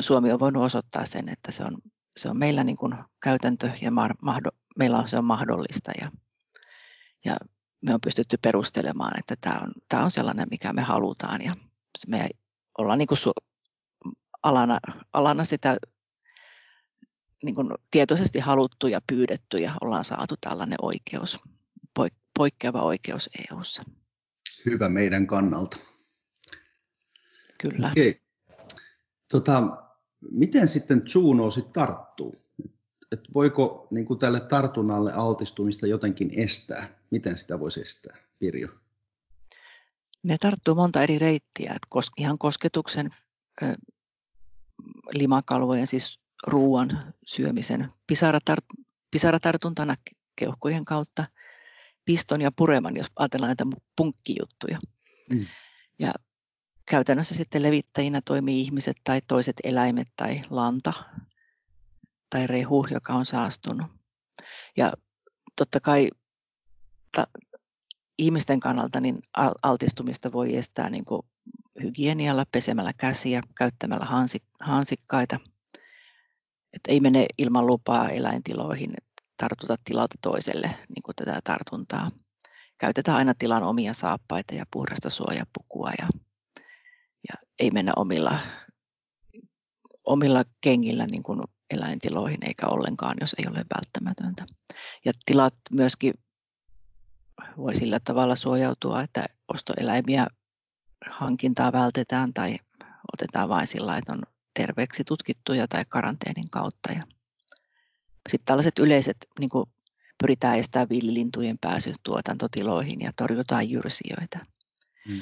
Suomi 0.00 0.32
on 0.32 0.40
voinut 0.40 0.62
osoittaa 0.62 1.06
sen, 1.06 1.28
että 1.28 1.52
se 1.52 1.62
on, 1.62 1.78
se 2.16 2.28
on 2.30 2.38
meillä 2.38 2.64
niin 2.64 2.76
kuin 2.76 2.94
käytäntö 3.22 3.70
ja 3.80 3.90
mahdo, 4.22 4.50
meillä 4.76 4.98
on, 4.98 5.08
se 5.08 5.18
on 5.18 5.24
mahdollista. 5.24 5.92
Ja, 6.00 6.10
ja 7.24 7.36
me 7.82 7.94
on 7.94 8.00
pystytty 8.00 8.38
perustelemaan, 8.42 9.18
että 9.18 9.36
tämä 9.40 9.60
on, 9.62 9.72
tämä 9.88 10.04
on 10.04 10.10
sellainen, 10.10 10.46
mikä 10.50 10.72
me 10.72 10.82
halutaan. 10.82 11.42
Ja 11.42 11.54
me 12.08 12.28
ollaan 12.78 12.98
niin 12.98 13.08
kuin 13.08 13.18
su- 13.18 13.44
alana, 14.42 14.78
alana 15.12 15.44
sitä 15.44 15.76
niin 17.44 17.54
kuin 17.54 17.70
tietoisesti 17.90 18.40
haluttu 18.40 18.86
ja 18.86 19.00
pyydetty 19.06 19.58
ja 19.58 19.72
ollaan 19.80 20.04
saatu 20.04 20.34
tällainen 20.40 20.78
oikeus, 20.82 21.38
poikkeava 22.38 22.82
oikeus 22.82 23.30
EU:ssa. 23.50 23.82
Hyvä 24.66 24.88
meidän 24.88 25.26
kannalta. 25.26 25.76
Kyllä. 27.60 27.90
Okei. 27.90 28.22
Tota, 29.28 29.62
miten 30.30 30.68
sitten 30.68 31.02
zoonoosi 31.08 31.62
tarttuu? 31.62 32.44
Et 33.12 33.20
voiko 33.34 33.88
niin 33.90 34.06
kuin 34.06 34.18
tälle 34.18 34.40
tartunnalle 34.40 35.12
altistumista 35.12 35.86
jotenkin 35.86 36.30
estää? 36.36 36.98
Miten 37.10 37.38
sitä 37.38 37.60
voisi 37.60 37.80
estää, 37.80 38.16
Pirjo? 38.38 38.68
Ne 40.22 40.36
tarttuu 40.40 40.74
monta 40.74 41.02
eri 41.02 41.18
reittiä. 41.18 41.72
Et 41.72 41.82
kos, 41.88 42.10
ihan 42.16 42.38
kosketuksen, 42.38 43.10
ö, 43.62 43.74
limakalvojen, 45.12 45.86
siis 45.86 46.20
ruoan 46.46 47.14
syömisen, 47.26 47.88
pisaratar, 48.06 48.58
pisaratartuntana 49.10 49.96
keuhkojen 50.36 50.84
kautta, 50.84 51.26
piston 52.04 52.40
ja 52.40 52.52
pureman, 52.56 52.96
jos 52.96 53.06
ajatellaan 53.16 53.48
näitä 53.48 53.64
punkkijuttuja. 53.96 54.78
Mm. 55.34 55.46
Ja 55.98 56.12
käytännössä 56.90 57.34
sitten 57.34 57.62
levittäjinä 57.62 58.20
toimii 58.24 58.60
ihmiset 58.60 58.96
tai 59.04 59.20
toiset 59.26 59.56
eläimet 59.64 60.08
tai 60.16 60.42
lanta 60.50 60.92
tai 62.30 62.46
rehu, 62.46 62.86
joka 62.90 63.12
on 63.12 63.26
saastunut. 63.26 63.86
Ja 64.76 64.92
totta 65.56 65.80
kai 65.80 66.10
ta, 67.16 67.26
ihmisten 68.18 68.60
kannalta 68.60 69.00
niin 69.00 69.18
altistumista 69.62 70.32
voi 70.32 70.56
estää 70.56 70.90
niin 70.90 71.04
kuin 71.04 71.22
hygienialla, 71.82 72.46
pesemällä 72.52 72.92
käsiä, 72.92 73.40
käyttämällä 73.58 74.04
hansik, 74.04 74.42
hansikkaita. 74.60 75.40
Että 76.72 76.90
ei 76.92 77.00
mene 77.00 77.26
ilman 77.38 77.66
lupaa 77.66 78.08
eläintiloihin, 78.10 78.90
että 78.90 79.13
tartuta 79.36 79.76
tilalta 79.84 80.14
toiselle 80.22 80.66
niin 80.66 81.02
kuin 81.02 81.16
tätä 81.16 81.40
tartuntaa. 81.44 82.10
Käytetään 82.78 83.18
aina 83.18 83.34
tilan 83.38 83.62
omia 83.62 83.94
saappaita 83.94 84.54
ja 84.54 84.64
puhdasta 84.70 85.10
suojapukua 85.10 85.90
ja 85.98 86.08
ja 87.28 87.34
ei 87.58 87.70
mennä 87.70 87.92
omilla, 87.96 88.38
omilla 90.04 90.44
kengillä 90.60 91.06
niin 91.06 91.22
kuin 91.22 91.40
eläintiloihin 91.70 92.44
eikä 92.44 92.66
ollenkaan, 92.66 93.16
jos 93.20 93.34
ei 93.38 93.46
ole 93.46 93.64
välttämätöntä. 93.76 94.46
Ja 95.04 95.12
tilat 95.26 95.54
myöskin 95.72 96.14
voi 97.56 97.76
sillä 97.76 98.00
tavalla 98.00 98.36
suojautua, 98.36 99.02
että 99.02 99.24
ostoeläimiä 99.48 100.26
hankintaa 101.10 101.72
vältetään 101.72 102.34
tai 102.34 102.58
otetaan 103.12 103.48
vain 103.48 103.66
sillä, 103.66 103.96
että 103.96 104.12
on 104.12 104.22
terveeksi 104.54 105.04
tutkittuja 105.04 105.68
tai 105.68 105.84
karanteenin 105.88 106.50
kautta. 106.50 106.92
Ja 106.92 107.02
sitten 108.28 108.46
tällaiset 108.46 108.78
yleiset, 108.78 109.16
niin 109.40 109.50
kuin 109.50 109.66
pyritään 110.18 110.58
estämään 110.58 110.88
villilintujen 110.88 111.58
pääsy 111.60 111.94
tuotantotiloihin 112.02 113.00
ja 113.00 113.10
torjutaan 113.16 113.70
jyrsijöitä. 113.70 114.38
Mm 115.08 115.20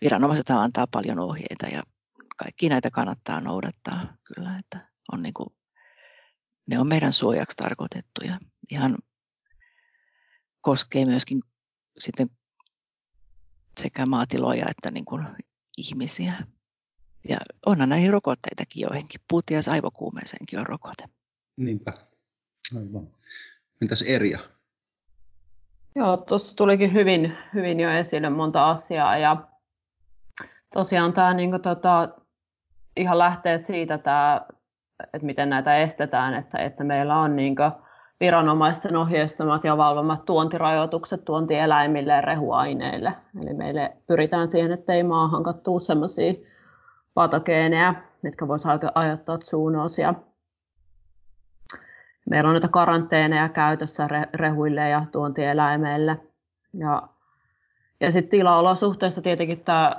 viranomaiset 0.00 0.50
antaa 0.50 0.86
paljon 0.86 1.18
ohjeita 1.18 1.66
ja 1.66 1.82
kaikki 2.36 2.68
näitä 2.68 2.90
kannattaa 2.90 3.40
noudattaa 3.40 4.16
kyllä, 4.24 4.56
että 4.58 4.88
on 5.12 5.22
niin 5.22 5.34
kuin, 5.34 5.48
ne 6.66 6.78
on 6.78 6.86
meidän 6.86 7.12
suojaksi 7.12 7.56
tarkoitettuja. 7.56 8.38
Ihan 8.70 8.98
koskee 10.60 11.04
myöskin 11.04 11.40
sitten 11.98 12.30
sekä 13.80 14.06
maatiloja 14.06 14.66
että 14.70 14.90
niin 14.90 15.04
kuin 15.04 15.26
ihmisiä. 15.76 16.32
Ja 17.28 17.36
onhan 17.66 17.88
näihin 17.88 18.10
rokotteitakin 18.10 18.82
joihinkin. 18.82 19.20
Puutias 19.28 19.68
aivokuumeeseenkin 19.68 20.58
on 20.58 20.66
rokote. 20.66 21.08
Niinpä. 21.58 21.92
Aivan. 22.76 23.08
Entäs 23.82 24.02
Erja? 24.02 24.38
Joo, 25.94 26.16
tuossa 26.16 26.56
tulikin 26.56 26.92
hyvin, 26.92 27.36
hyvin 27.54 27.80
jo 27.80 27.90
esille 27.90 28.30
monta 28.30 28.70
asiaa 28.70 29.18
ja 29.18 29.36
tosiaan 30.74 31.12
tämä 31.12 31.34
niin 31.34 31.62
tota, 31.62 32.08
ihan 32.96 33.18
lähtee 33.18 33.58
siitä, 33.58 33.98
tämä, 33.98 34.46
että 35.14 35.26
miten 35.26 35.50
näitä 35.50 35.76
estetään, 35.76 36.34
että, 36.34 36.58
että 36.58 36.84
meillä 36.84 37.16
on 37.16 37.36
niin 37.36 37.56
kuin, 37.56 37.72
viranomaisten 38.20 38.96
ohjeistamat 38.96 39.64
ja 39.64 39.76
valvomat 39.76 40.24
tuontirajoitukset 40.24 41.24
tuontieläimille 41.24 42.12
ja 42.12 42.20
rehuaineille. 42.20 43.14
Eli 43.42 43.54
meille 43.54 43.96
pyritään 44.06 44.50
siihen, 44.50 44.72
että 44.72 44.94
ei 44.94 45.02
maahan 45.02 45.42
kattuu 45.42 45.80
sellaisia 45.80 46.32
patogeeneja, 47.14 47.94
mitkä 48.22 48.48
voisivat 48.48 48.82
aiheuttaa 48.94 49.38
zoonoosia. 49.38 50.14
Meillä 52.30 52.48
on 52.48 52.54
näitä 52.54 52.68
karanteeneja 52.68 53.48
käytössä 53.48 54.08
rehuille 54.34 54.88
ja 54.88 55.04
tuontieläimille. 55.12 56.20
Ja, 56.74 57.02
ja 58.00 58.12
sitten 58.12 58.30
tilaolosuhteissa 58.30 59.22
tietenkin 59.22 59.60
tämä 59.60 59.96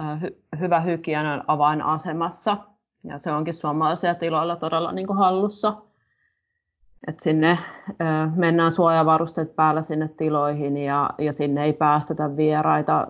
hy- 0.00 0.58
hyvä 0.60 0.80
hygienia 0.80 1.44
avainasemassa. 1.46 2.56
Ja 3.04 3.18
se 3.18 3.32
onkin 3.32 3.54
suomalaisilla 3.54 4.14
tiloilla 4.14 4.56
todella 4.56 4.92
niin 4.92 5.06
kuin 5.06 5.18
hallussa. 5.18 5.76
Et 7.08 7.20
sinne 7.20 7.58
mennään 8.36 8.72
suojavarusteet 8.72 9.56
päällä 9.56 9.82
sinne 9.82 10.08
tiloihin 10.08 10.76
ja, 10.76 11.10
ja 11.18 11.32
sinne 11.32 11.64
ei 11.64 11.72
päästetä 11.72 12.36
vieraita, 12.36 13.06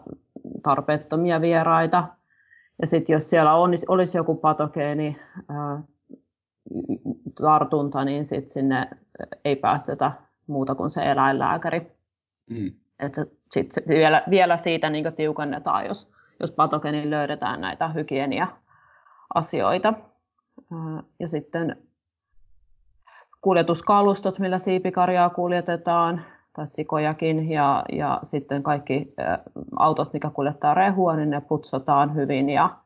tarpeettomia 0.63 1.41
vieraita. 1.41 2.05
Ja 2.81 2.87
sitten 2.87 3.15
jos 3.15 3.31
siellä 3.31 3.55
on, 3.55 3.71
olisi 3.89 4.19
joku 4.19 4.35
patogeeni 4.35 5.17
tartunta, 7.35 8.05
niin 8.05 8.27
sit 8.27 8.51
sinne 8.51 8.89
ei 9.45 9.57
päästetä 9.57 10.13
muuta 10.47 10.75
kuin 10.75 10.91
se 10.91 11.11
eläinlääkäri. 11.11 11.93
Mm. 12.51 12.73
Et 12.99 13.15
se, 13.15 13.27
sit 13.51 13.73
se 13.73 13.83
vielä, 13.89 14.23
vielä 14.31 14.57
siitä 14.57 14.91
niin 14.91 15.13
tiukennetaan, 15.17 15.87
jos, 15.87 16.11
jos 16.41 16.53
patogenin 16.53 17.11
löydetään 17.11 17.61
näitä 17.61 17.89
hygienia-asioita. 17.89 19.95
Ja 21.19 21.29
sitten 21.29 21.77
kuljetuskalustot, 23.41 24.39
millä 24.39 24.59
siipikarjaa 24.59 25.31
kuljetetaan, 25.31 26.25
tai 26.53 26.69
sikojakin, 26.69 27.51
ja, 27.51 27.85
ja 27.93 28.21
sitten 28.23 28.63
kaikki 28.63 29.15
autot, 29.77 30.13
mikä 30.13 30.31
kuljettaa 30.31 30.75
rehua, 30.75 31.17
niin 31.17 31.31
ne 31.31 31.41
putsotaan 31.41 32.15
hyvin, 32.15 32.51
ja, 32.51 32.77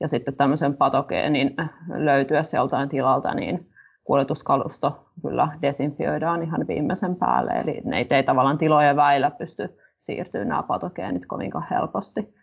ja 0.00 0.08
sitten 0.08 0.36
tämmöisen 0.36 0.76
patogeenin 0.76 1.56
löytyessä 1.88 2.56
joltain 2.56 2.88
tilalta, 2.88 3.34
niin 3.34 3.70
kuljetuskalusto 4.04 5.06
kyllä 5.22 5.48
desinfioidaan 5.62 6.42
ihan 6.42 6.66
viimeisen 6.68 7.16
päälle, 7.16 7.52
eli 7.52 7.80
ne 7.84 8.06
ei 8.10 8.22
tavallaan 8.22 8.58
tilojen 8.58 8.96
väillä 8.96 9.30
pysty 9.30 9.78
siirtyä 9.98 10.44
nämä 10.44 10.62
patogeenit 10.62 11.26
kovinkaan 11.26 11.66
helposti. 11.70 12.34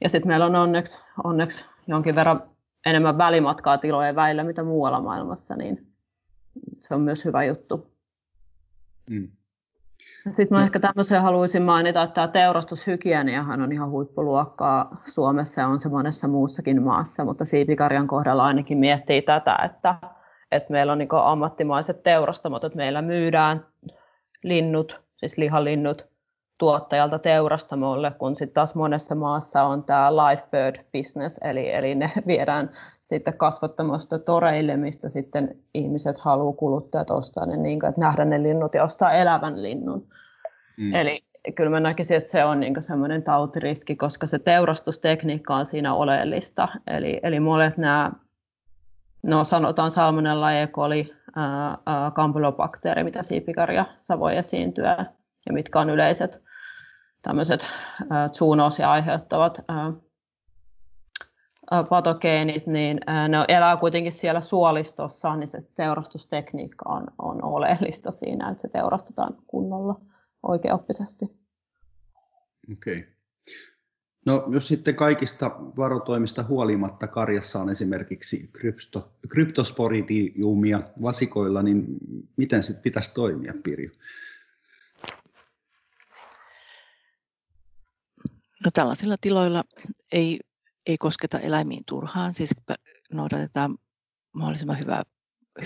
Ja 0.00 0.08
sitten 0.08 0.28
meillä 0.28 0.46
on 0.46 0.56
onneksi, 0.56 1.00
onneksi 1.24 1.64
jonkin 1.86 2.14
verran 2.14 2.42
enemmän 2.86 3.18
välimatkaa 3.18 3.78
tilojen 3.78 4.16
väillä, 4.16 4.44
mitä 4.44 4.62
muualla 4.62 5.00
maailmassa, 5.00 5.56
niin 5.56 5.86
se 6.80 6.94
on 6.94 7.00
myös 7.00 7.24
hyvä 7.24 7.44
juttu. 7.44 7.92
Mm. 9.10 9.28
Sitten 10.30 10.48
mä 10.50 10.58
no. 10.58 10.64
ehkä 10.64 10.78
tämmöisen 10.78 11.22
haluaisin 11.22 11.62
mainita, 11.62 12.02
että 12.02 12.14
tämä 12.14 12.28
teurastushygieniahan 12.28 13.62
on 13.62 13.72
ihan 13.72 13.90
huippuluokkaa 13.90 14.96
Suomessa 15.12 15.60
ja 15.60 15.68
on 15.68 15.80
se 15.80 15.88
monessa 15.88 16.28
muussakin 16.28 16.82
maassa, 16.82 17.24
mutta 17.24 17.44
siipikarjan 17.44 18.06
kohdalla 18.06 18.44
ainakin 18.44 18.78
miettii 18.78 19.22
tätä, 19.22 19.56
että, 19.64 19.94
että 20.52 20.72
meillä 20.72 20.92
on 20.92 20.98
niin 20.98 21.08
ammattimaiset 21.12 22.02
teurastamot, 22.02 22.64
että 22.64 22.76
meillä 22.76 23.02
myydään 23.02 23.66
linnut, 24.42 25.00
siis 25.16 25.38
lihalinnut, 25.38 26.12
tuottajalta 26.58 27.18
teurastamolle, 27.18 28.10
kun 28.18 28.36
sitten 28.36 28.54
taas 28.54 28.74
monessa 28.74 29.14
maassa 29.14 29.62
on 29.62 29.84
tämä 29.84 30.16
live 30.16 30.42
bird 30.50 30.84
business, 30.92 31.38
eli, 31.44 31.72
eli 31.72 31.94
ne 31.94 32.12
viedään 32.26 32.70
sitten 33.12 33.36
kasvattamasta 33.36 34.18
toreille, 34.18 34.76
mistä 34.76 35.08
sitten 35.08 35.56
ihmiset 35.74 36.18
haluaa 36.18 36.52
kuluttajat 36.52 37.10
ostaa 37.10 37.46
ne, 37.46 37.56
niin 37.56 37.80
kuin, 37.80 37.88
että 37.88 38.00
nähdä 38.00 38.24
ne 38.24 38.42
linnut 38.42 38.74
ja 38.74 38.84
ostaa 38.84 39.12
elävän 39.12 39.62
linnun. 39.62 40.06
Mm. 40.76 40.94
Eli, 40.94 41.24
kyllä 41.54 41.70
mä 41.70 41.80
näkisin, 41.80 42.16
että 42.16 42.30
se 42.30 42.44
on 42.44 42.60
niin 42.60 42.82
semmoinen 42.82 43.22
tautiriski, 43.22 43.96
koska 43.96 44.26
se 44.26 44.38
teurastustekniikka 44.38 45.56
on 45.56 45.66
siinä 45.66 45.94
oleellista. 45.94 46.68
Eli, 46.86 47.20
eli 47.22 47.40
monet 47.40 47.76
nämä, 47.76 48.12
no 49.22 49.44
sanotaan 49.44 49.90
salmonella, 49.90 50.52
E. 50.52 50.66
coli, 50.66 51.12
kampylobakteeri, 52.14 53.04
mitä 53.04 53.22
siipikarjassa 53.22 54.18
voi 54.18 54.36
esiintyä 54.36 55.06
ja 55.46 55.52
mitkä 55.52 55.80
on 55.80 55.90
yleiset 55.90 56.42
tämmöiset 57.22 57.66
zoonoosia 58.32 58.90
aiheuttavat 58.90 59.60
patogeenit, 61.88 62.66
niin 62.66 63.00
ne 63.28 63.44
elää 63.48 63.76
kuitenkin 63.76 64.12
siellä 64.12 64.40
suolistossa, 64.40 65.36
niin 65.36 65.48
se 65.48 65.58
teurastustekniikka 65.74 66.88
on, 66.88 67.06
on 67.18 67.44
oleellista 67.44 68.12
siinä, 68.12 68.50
että 68.50 68.62
se 68.62 68.68
teurastetaan 68.68 69.36
kunnolla 69.46 70.00
oikeaoppisesti. 70.42 71.24
Okei. 72.72 72.98
Okay. 72.98 73.12
No 74.26 74.48
jos 74.52 74.68
sitten 74.68 74.94
kaikista 74.94 75.50
varotoimista 75.76 76.42
huolimatta 76.42 77.06
karjassa 77.06 77.60
on 77.60 77.70
esimerkiksi 77.70 78.50
krypto, 78.52 79.12
kryptosporidiumia 79.28 80.80
vasikoilla, 81.02 81.62
niin 81.62 81.84
miten 82.36 82.62
sitten 82.62 82.82
pitäisi 82.82 83.14
toimia, 83.14 83.54
Pirjo? 83.64 83.90
No 88.64 88.70
tällaisilla 88.74 89.16
tiloilla 89.20 89.64
ei, 90.12 90.40
ei 90.86 90.98
kosketa 90.98 91.38
eläimiin 91.38 91.82
turhaan, 91.86 92.32
siis 92.32 92.50
noudatetaan 93.12 93.78
mahdollisimman 94.32 94.78
hyvää, 94.78 95.02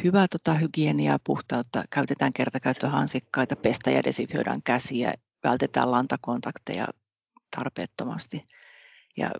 hyvää 0.04 0.26
tota, 0.28 0.54
hygieniaa, 0.54 1.18
puhtautta, 1.24 1.84
käytetään 1.90 2.32
kertakäyttöhansikkaita, 2.32 3.56
pestä 3.56 3.90
ja 3.90 4.04
desinfioidaan 4.04 4.62
käsiä, 4.62 5.14
vältetään 5.44 5.90
lantakontakteja 5.90 6.88
tarpeettomasti. 7.56 8.46
Ja 9.16 9.30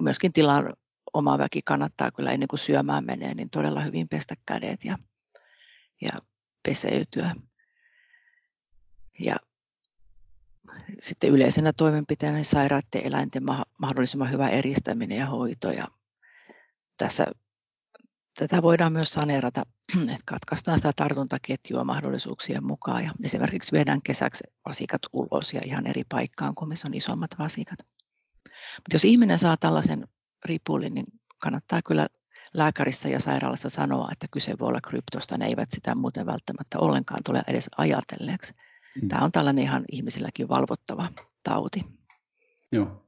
myöskin 0.00 0.32
tilan 0.32 0.72
oma 1.14 1.38
väki 1.38 1.62
kannattaa 1.64 2.10
kyllä 2.10 2.32
ennen 2.32 2.48
kuin 2.48 2.60
syömään 2.60 3.04
menee, 3.04 3.34
niin 3.34 3.50
todella 3.50 3.80
hyvin 3.80 4.08
pestä 4.08 4.34
kädet 4.46 4.84
ja, 4.84 4.98
ja 6.00 6.10
peseytyä. 6.62 7.34
Ja 9.20 9.36
sitten 11.00 11.30
yleisenä 11.30 11.72
toimenpiteenä 11.72 12.34
niin 12.34 12.44
sairaiden 12.44 13.06
eläinten 13.06 13.42
mahdollisimman 13.78 14.30
hyvä 14.30 14.48
eristäminen 14.48 15.18
ja 15.18 15.26
hoito. 15.26 15.70
Ja 15.70 15.86
tässä, 16.96 17.26
tätä 18.38 18.62
voidaan 18.62 18.92
myös 18.92 19.08
saneerata, 19.08 19.62
että 20.02 20.22
katkaistaan 20.26 20.78
sitä 20.78 20.92
tartuntaketjua 20.96 21.84
mahdollisuuksien 21.84 22.66
mukaan 22.66 23.04
ja 23.04 23.10
esimerkiksi 23.24 23.72
viedään 23.72 24.02
kesäksi 24.02 24.44
vasikat 24.68 25.00
ulos 25.12 25.54
ja 25.54 25.60
ihan 25.64 25.86
eri 25.86 26.02
paikkaan 26.08 26.54
kuin 26.54 26.68
missä 26.68 26.88
on 26.88 26.94
isommat 26.94 27.30
vasikat. 27.38 27.78
Mutta 28.76 28.94
jos 28.94 29.04
ihminen 29.04 29.38
saa 29.38 29.56
tällaisen 29.56 30.08
ripulin, 30.44 30.94
niin 30.94 31.06
kannattaa 31.42 31.80
kyllä 31.86 32.06
lääkärissä 32.54 33.08
ja 33.08 33.20
sairaalassa 33.20 33.68
sanoa, 33.68 34.08
että 34.12 34.26
kyse 34.30 34.54
voi 34.58 34.68
olla 34.68 34.80
kryptosta. 34.80 35.38
Ne 35.38 35.46
eivät 35.46 35.68
sitä 35.74 35.94
muuten 35.94 36.26
välttämättä 36.26 36.78
ollenkaan 36.78 37.20
tule 37.24 37.42
edes 37.48 37.70
ajatelleeksi. 37.78 38.54
Mm. 39.02 39.08
Tämä 39.08 39.24
on 39.24 39.32
tällainen 39.32 39.64
ihan 39.64 39.84
ihmisilläkin 39.92 40.48
valvottava 40.48 41.06
tauti. 41.44 41.84
Joo. 42.72 43.06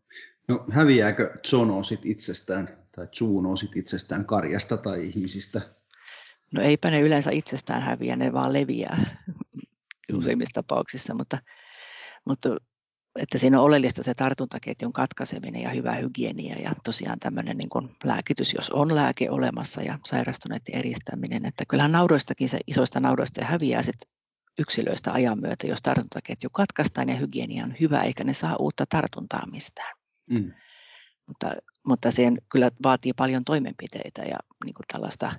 No 0.48 0.64
häviääkö 0.70 1.38
zoonoosit 1.46 2.07
itsestään 2.07 2.79
tai 2.92 3.09
zoonoosit 3.16 3.77
itsestään 3.77 4.24
karjasta 4.24 4.77
tai 4.77 5.05
ihmisistä? 5.05 5.61
No 6.53 6.62
eipä 6.62 6.90
ne 6.90 7.01
yleensä 7.01 7.31
itsestään 7.31 7.83
häviä, 7.83 8.16
ne 8.16 8.33
vaan 8.33 8.53
leviää 8.53 9.16
mm. 9.27 10.18
useimmissa 10.18 10.55
tapauksissa, 10.55 11.14
mutta, 11.14 11.38
mutta 12.24 12.57
että 13.18 13.38
siinä 13.38 13.59
on 13.59 13.64
oleellista 13.64 14.03
se 14.03 14.14
tartuntaketjun 14.14 14.92
katkaiseminen 14.92 15.62
ja 15.62 15.70
hyvä 15.70 15.94
hygienia 15.94 16.57
ja 16.59 16.72
tosiaan 16.85 17.18
tämmöinen 17.18 17.57
niin 17.57 17.68
kuin 17.68 17.96
lääkitys, 18.05 18.55
jos 18.55 18.70
on 18.70 18.94
lääke 18.94 19.31
olemassa 19.31 19.83
ja 19.83 19.98
sairastuneiden 20.07 20.79
eristäminen. 20.79 21.46
Että 21.46 21.64
kyllähän 21.68 21.92
naudoistakin 21.92 22.48
se 22.48 22.59
isoista 22.66 23.01
naudoista 23.01 23.44
häviää 23.44 23.83
sitten 23.83 24.18
yksilöistä 24.59 25.12
ajan 25.12 25.40
myötä, 25.40 25.66
jos 25.66 25.83
tartuntaketju 25.83 26.51
katkaistaan 26.53 27.09
ja 27.09 27.16
hygienia 27.16 27.64
on 27.64 27.75
hyvä, 27.81 28.03
eikä 28.03 28.25
ne 28.25 28.35
saa 28.35 28.57
uutta 28.59 28.85
tartuntaa 28.88 29.47
mistään. 29.51 29.97
Mm. 30.33 30.53
Mutta, 31.27 31.53
mutta 31.87 32.11
se 32.11 32.23
kyllä 32.53 32.71
vaatii 32.83 33.12
paljon 33.12 33.44
toimenpiteitä 33.44 34.23
ja 34.23 34.37
niin 34.64 34.75
kuin 34.75 34.87
tällaista 34.92 35.33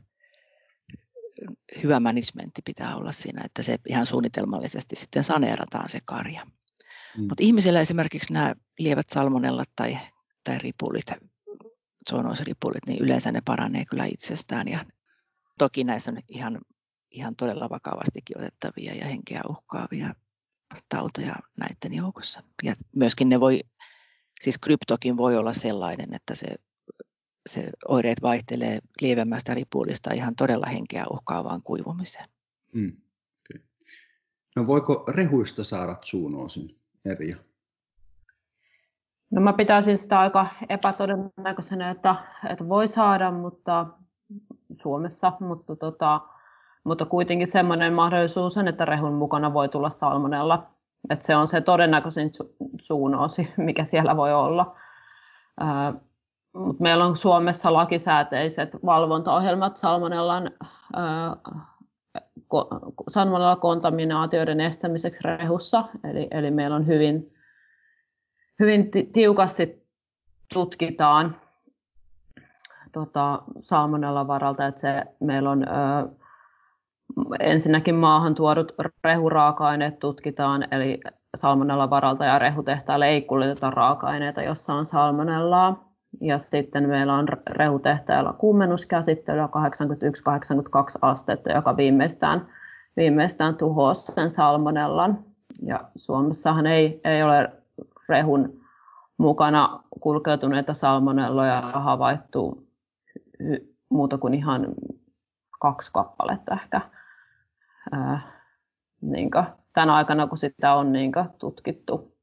hyvä 1.83 1.99
managementti 1.99 2.61
pitää 2.65 2.95
olla 2.95 3.11
siinä, 3.11 3.41
että 3.45 3.63
se 3.63 3.77
ihan 3.87 4.05
suunnitelmallisesti 4.05 4.95
sitten 4.95 5.23
saneerataan 5.23 5.89
se 5.89 5.99
karja. 6.05 6.45
Mm. 7.17 7.21
Mutta 7.21 7.43
ihmisillä 7.43 7.81
esimerkiksi 7.81 8.33
nämä 8.33 8.55
lievät 8.79 9.09
salmonellat 9.09 9.69
tai, 9.75 9.97
tai 10.43 10.57
ripulit, 10.57 11.05
zoonoosiripulit, 12.09 12.85
niin 12.87 13.03
yleensä 13.03 13.31
ne 13.31 13.41
paranee 13.45 13.85
kyllä 13.85 14.05
itsestään. 14.05 14.67
Ja 14.67 14.85
toki 15.57 15.83
näissä 15.83 16.11
on 16.11 16.17
ihan 16.27 16.59
ihan 17.11 17.35
todella 17.35 17.69
vakavastikin 17.69 18.37
otettavia 18.37 18.95
ja 18.95 19.05
henkeä 19.05 19.41
uhkaavia 19.49 20.15
tauteja 20.89 21.35
näiden 21.59 21.97
joukossa. 21.97 22.43
Ja 22.63 22.73
myöskin 22.95 23.29
ne 23.29 23.39
voi, 23.39 23.59
siis 24.41 24.57
kryptokin 24.57 25.17
voi 25.17 25.37
olla 25.37 25.53
sellainen, 25.53 26.13
että 26.13 26.35
se, 26.35 26.47
se 27.49 27.69
oireet 27.87 28.21
vaihtelee 28.21 28.79
lievemmästä 29.01 29.53
ripulista 29.53 30.13
ihan 30.13 30.35
todella 30.35 30.65
henkeä 30.65 31.05
uhkaavaan 31.11 31.63
kuivumiseen. 31.63 32.25
Hmm. 32.73 32.97
Okay. 33.39 33.63
No 34.55 34.67
voiko 34.67 35.05
rehuista 35.07 35.63
saada 35.63 35.95
zoonoosin 36.05 36.79
eriä? 37.05 37.37
No 39.31 39.41
mä 39.41 39.53
pitäisin 39.53 39.97
sitä 39.97 40.19
aika 40.19 40.47
epätodennäköisenä, 40.69 41.91
että, 41.91 42.15
että 42.49 42.69
voi 42.69 42.87
saada, 42.87 43.31
mutta 43.31 43.87
Suomessa, 44.73 45.33
mutta 45.39 45.75
tota, 45.75 46.21
mutta 46.89 47.05
kuitenkin 47.05 47.47
semmoinen 47.47 47.93
mahdollisuus 47.93 48.57
on, 48.57 48.67
että 48.67 48.85
rehun 48.85 49.13
mukana 49.13 49.53
voi 49.53 49.69
tulla 49.69 49.89
salmonella. 49.89 50.67
Että 51.09 51.25
se 51.25 51.35
on 51.35 51.47
se 51.47 51.61
todennäköisin 51.61 52.29
suunoosi, 52.81 53.53
mikä 53.57 53.85
siellä 53.85 54.17
voi 54.17 54.33
olla. 54.33 54.75
Mutta 56.53 56.83
meillä 56.83 57.05
on 57.05 57.17
Suomessa 57.17 57.73
lakisääteiset 57.73 58.77
valvontaohjelmat 58.85 59.77
salmonellan 59.77 60.51
salmonella 63.07 63.55
kontaminaatioiden 63.55 64.61
estämiseksi 64.61 65.23
rehussa. 65.23 65.85
Eli, 66.03 66.27
eli 66.31 66.51
meillä 66.51 66.75
on 66.75 66.87
hyvin, 66.87 67.33
hyvin 68.59 68.91
tiukasti 69.13 69.87
tutkitaan 70.53 71.35
tota, 72.91 73.41
salmonella 73.61 74.27
varalta, 74.27 74.67
että 74.67 74.81
se, 74.81 75.03
meillä 75.19 75.49
on 75.51 75.63
ö, 75.63 76.18
ensinnäkin 77.39 77.95
maahan 77.95 78.35
tuodut 78.35 78.75
rehuraaka-aineet 79.03 79.99
tutkitaan, 79.99 80.67
eli 80.71 80.99
salmonella 81.37 81.89
varalta 81.89 82.25
ja 82.25 82.39
rehutehtaille 82.39 83.07
ei 83.07 83.21
kuljeteta 83.21 83.69
raaka-aineita, 83.69 84.41
jossa 84.41 84.73
on 84.73 84.85
salmonellaa. 84.85 85.89
Ja 86.21 86.37
sitten 86.37 86.89
meillä 86.89 87.13
on 87.13 87.27
rehutehtailla 87.47 88.33
kuumennuskäsittelyä 88.33 89.45
81-82 89.45 89.49
astetta, 91.01 91.51
joka 91.51 91.77
viimeistään, 91.77 92.47
viimeistään 92.97 93.55
tuhoaa 93.55 93.93
sen 93.93 94.29
salmonellan. 94.29 95.19
Ja 95.61 95.79
Suomessahan 95.95 96.67
ei, 96.67 97.01
ei 97.03 97.23
ole 97.23 97.51
rehun 98.09 98.59
mukana 99.17 99.83
kulkeutuneita 99.99 100.73
salmonelloja 100.73 101.61
havaittu 101.61 102.67
muuta 103.89 104.17
kuin 104.17 104.33
ihan 104.33 104.67
kaksi 105.59 105.91
kappaletta 105.93 106.53
ehkä 106.53 106.81
ää, 107.91 108.21
niin 109.01 109.31
kuin, 109.31 109.45
tänä 109.73 109.95
aikana, 109.95 110.27
kun 110.27 110.37
sitä 110.37 110.73
on 110.73 110.91
niin 110.91 111.11
kuin, 111.11 111.29
tutkittu. 111.39 112.15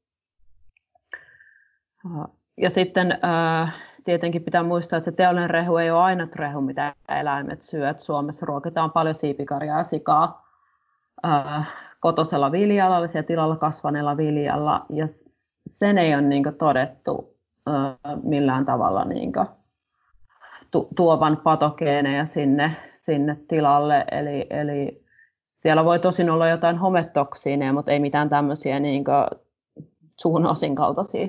Ja 2.57 2.69
sitten 2.69 3.19
ää, 3.21 3.71
tietenkin 4.03 4.43
pitää 4.43 4.63
muistaa, 4.63 4.97
että 4.97 5.11
se 5.11 5.15
teollinen 5.15 5.49
rehu 5.49 5.77
ei 5.77 5.91
ole 5.91 6.03
aina 6.03 6.27
rehu, 6.35 6.61
mitä 6.61 6.95
eläimet 7.09 7.61
syövät. 7.61 7.99
Suomessa 7.99 8.45
ruokitaan 8.45 8.91
paljon 8.91 9.15
siipikarjaa 9.15 9.77
ja 9.77 9.83
sikaa 9.83 10.47
ää, 11.23 11.63
kotosella 11.99 12.51
viljalla, 12.51 12.97
eli 12.97 13.23
tilalla 13.23 13.55
kasvaneella 13.55 14.17
viljalla, 14.17 14.85
ja 14.89 15.07
sen 15.67 15.97
ei 15.97 16.13
ole 16.13 16.21
niin 16.21 16.43
kuin, 16.43 16.55
todettu 16.55 17.37
ää, 17.67 17.97
millään 18.23 18.65
tavalla 18.65 19.05
niin 19.05 19.33
kuin, 19.33 19.47
tu- 20.71 20.87
tuovan 20.95 21.37
patogeeneja 21.37 22.25
sinne, 22.25 22.75
sinne 22.91 23.37
tilalle, 23.47 24.05
eli, 24.11 24.47
eli 24.49 25.06
siellä 25.59 25.85
voi 25.85 25.99
tosin 25.99 26.29
olla 26.29 26.47
jotain 26.49 26.77
hometoksiineja, 26.77 27.73
mutta 27.73 27.91
ei 27.91 27.99
mitään 27.99 28.29
tämmöisiä 28.29 28.79
niin 28.79 29.03
zoonoosin 30.21 30.75
kaltaisia 30.75 31.27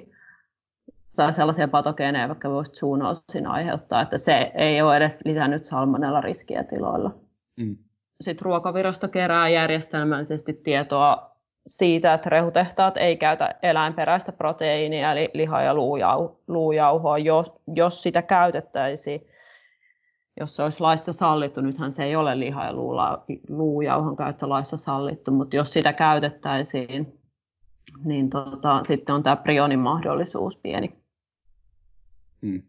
tai 1.17 1.33
sellaisia 1.33 1.69
patogeeneja, 1.69 2.27
jotka 2.27 2.51
voisivat 2.51 2.77
zoonoosin 2.77 3.47
aiheuttaa, 3.47 4.03
että 4.03 4.19
se 4.19 4.53
ei 4.55 4.83
ole 4.83 4.97
edes 4.97 5.21
lisännyt 5.25 5.65
salmonella 5.65 6.21
riskiä 6.21 6.65
tiloilla. 6.65 7.11
Mm. 7.57 7.77
Sitten 8.21 8.45
ruokavirasto 8.45 9.09
kerää 9.09 9.49
järjestelmällisesti 9.49 10.53
tietoa 10.53 11.31
siitä, 11.67 12.15
että 12.15 12.31
rehutehtaat 12.31 12.97
ei 12.97 13.17
käytä 13.17 13.55
eläinperäistä 13.63 14.33
proteiinia, 14.33 15.13
eli 15.13 15.31
liha- 15.35 15.63
ja 15.63 15.75
luujauhoa, 16.49 17.19
jos, 17.19 17.53
jos 17.75 18.03
sitä 18.03 18.23
käytettäisiin, 18.23 19.27
jos 20.41 20.57
se 20.57 20.63
olisi 20.63 20.81
laissa 20.81 21.13
sallittu, 21.13 21.61
nythän 21.61 21.93
se 21.93 22.05
ei 22.05 22.17
ole 22.17 22.39
liha- 22.39 22.65
ja 22.65 22.73
luujauhon 23.49 24.17
käyttö 24.17 24.49
laissa 24.49 24.77
sallittu, 24.77 25.31
mutta 25.31 25.57
jos 25.57 25.73
sitä 25.73 25.93
käytettäisiin, 25.93 27.19
niin 28.05 28.31
tota, 28.31 28.85
sitten 28.85 29.15
on 29.15 29.23
tämä 29.23 29.37
prionin 29.37 29.79
mahdollisuus 29.79 30.57
pieni. 30.57 30.93
Hmm. 32.43 32.63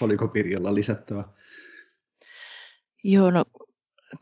Oliko 0.00 0.28
Pirjalla 0.28 0.74
lisättävä? 0.74 1.24
Joo, 3.04 3.30
no 3.30 3.44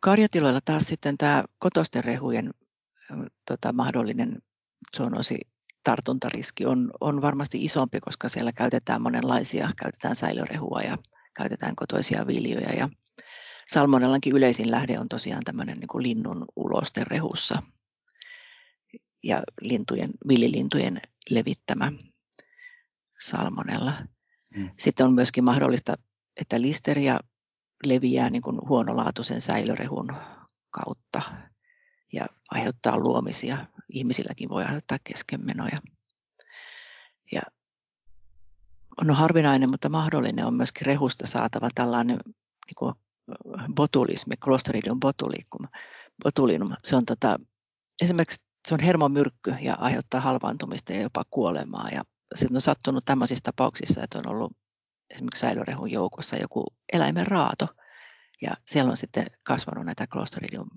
karjatiloilla 0.00 0.60
taas 0.64 0.82
sitten 0.82 1.18
tämä 1.18 1.44
kotosten 1.58 2.04
rehujen 2.04 2.50
tota, 3.48 3.72
mahdollinen 3.72 4.38
zoonosi 4.96 5.38
tartuntariski 5.84 6.66
on, 6.66 6.90
on 7.00 7.22
varmasti 7.22 7.64
isompi, 7.64 8.00
koska 8.00 8.28
siellä 8.28 8.52
käytetään 8.52 9.02
monenlaisia, 9.02 9.70
käytetään 9.82 10.16
säilörehua 10.16 10.80
ja 10.80 10.98
käytetään 11.36 11.76
kotoisia 11.76 12.26
viljoja 12.26 12.72
ja 12.72 12.88
salmonellankin 13.66 14.36
yleisin 14.36 14.70
lähde 14.70 14.98
on 14.98 15.08
tosiaan 15.08 15.44
tämmöinen 15.44 15.78
niin 15.78 15.88
kuin 15.88 16.02
linnun 16.02 16.44
ulosten 16.56 17.06
rehussa 17.06 17.62
ja 19.22 19.42
lintujen, 19.60 20.10
villilintujen 20.28 21.00
levittämä 21.30 21.92
salmonella. 23.20 23.92
Mm. 24.56 24.70
Sitten 24.78 25.06
on 25.06 25.12
myöskin 25.12 25.44
mahdollista, 25.44 25.94
että 26.36 26.60
listeria 26.60 27.20
leviää 27.86 28.30
niin 28.30 28.42
kuin 28.42 28.58
huonolaatuisen 28.68 29.40
säilörehun 29.40 30.14
kautta 30.70 31.22
ja 32.12 32.26
aiheuttaa 32.50 32.98
luomisia. 32.98 33.66
Ihmisilläkin 33.88 34.48
voi 34.48 34.64
aiheuttaa 34.64 34.98
keskenmenoja. 35.04 35.80
Ja 37.32 37.42
on 39.00 39.10
harvinainen, 39.10 39.70
mutta 39.70 39.88
mahdollinen 39.88 40.46
on 40.46 40.54
myöskin 40.54 40.86
rehusta 40.86 41.26
saatava 41.26 41.68
tällainen 41.74 42.18
niin 42.26 42.74
kuin 42.76 42.94
botulismi, 43.74 44.36
Clostridium 44.36 45.00
botulicum. 45.00 45.68
botulinum. 46.22 46.74
Se 46.84 46.96
on 46.96 47.06
tota, 47.06 47.38
esimerkiksi 48.02 48.44
se 48.68 48.74
on 48.74 48.80
hermomyrkky 48.80 49.54
ja 49.60 49.74
aiheuttaa 49.74 50.20
halvaantumista 50.20 50.92
ja 50.92 51.00
jopa 51.00 51.24
kuolemaa. 51.30 51.88
Ja 51.92 52.02
sitten 52.34 52.56
on 52.56 52.62
sattunut 52.62 53.04
tämmöisissä 53.04 53.42
tapauksissa, 53.42 54.02
että 54.02 54.18
on 54.18 54.28
ollut 54.28 54.52
esimerkiksi 55.10 55.40
säilörehun 55.40 55.90
joukossa 55.90 56.36
joku 56.36 56.66
eläimen 56.92 57.26
raato. 57.26 57.68
Ja 58.42 58.56
siellä 58.66 58.90
on 58.90 58.96
sitten 58.96 59.26
kasvanut 59.44 59.86
näitä 59.86 60.06
Clostridium 60.06 60.68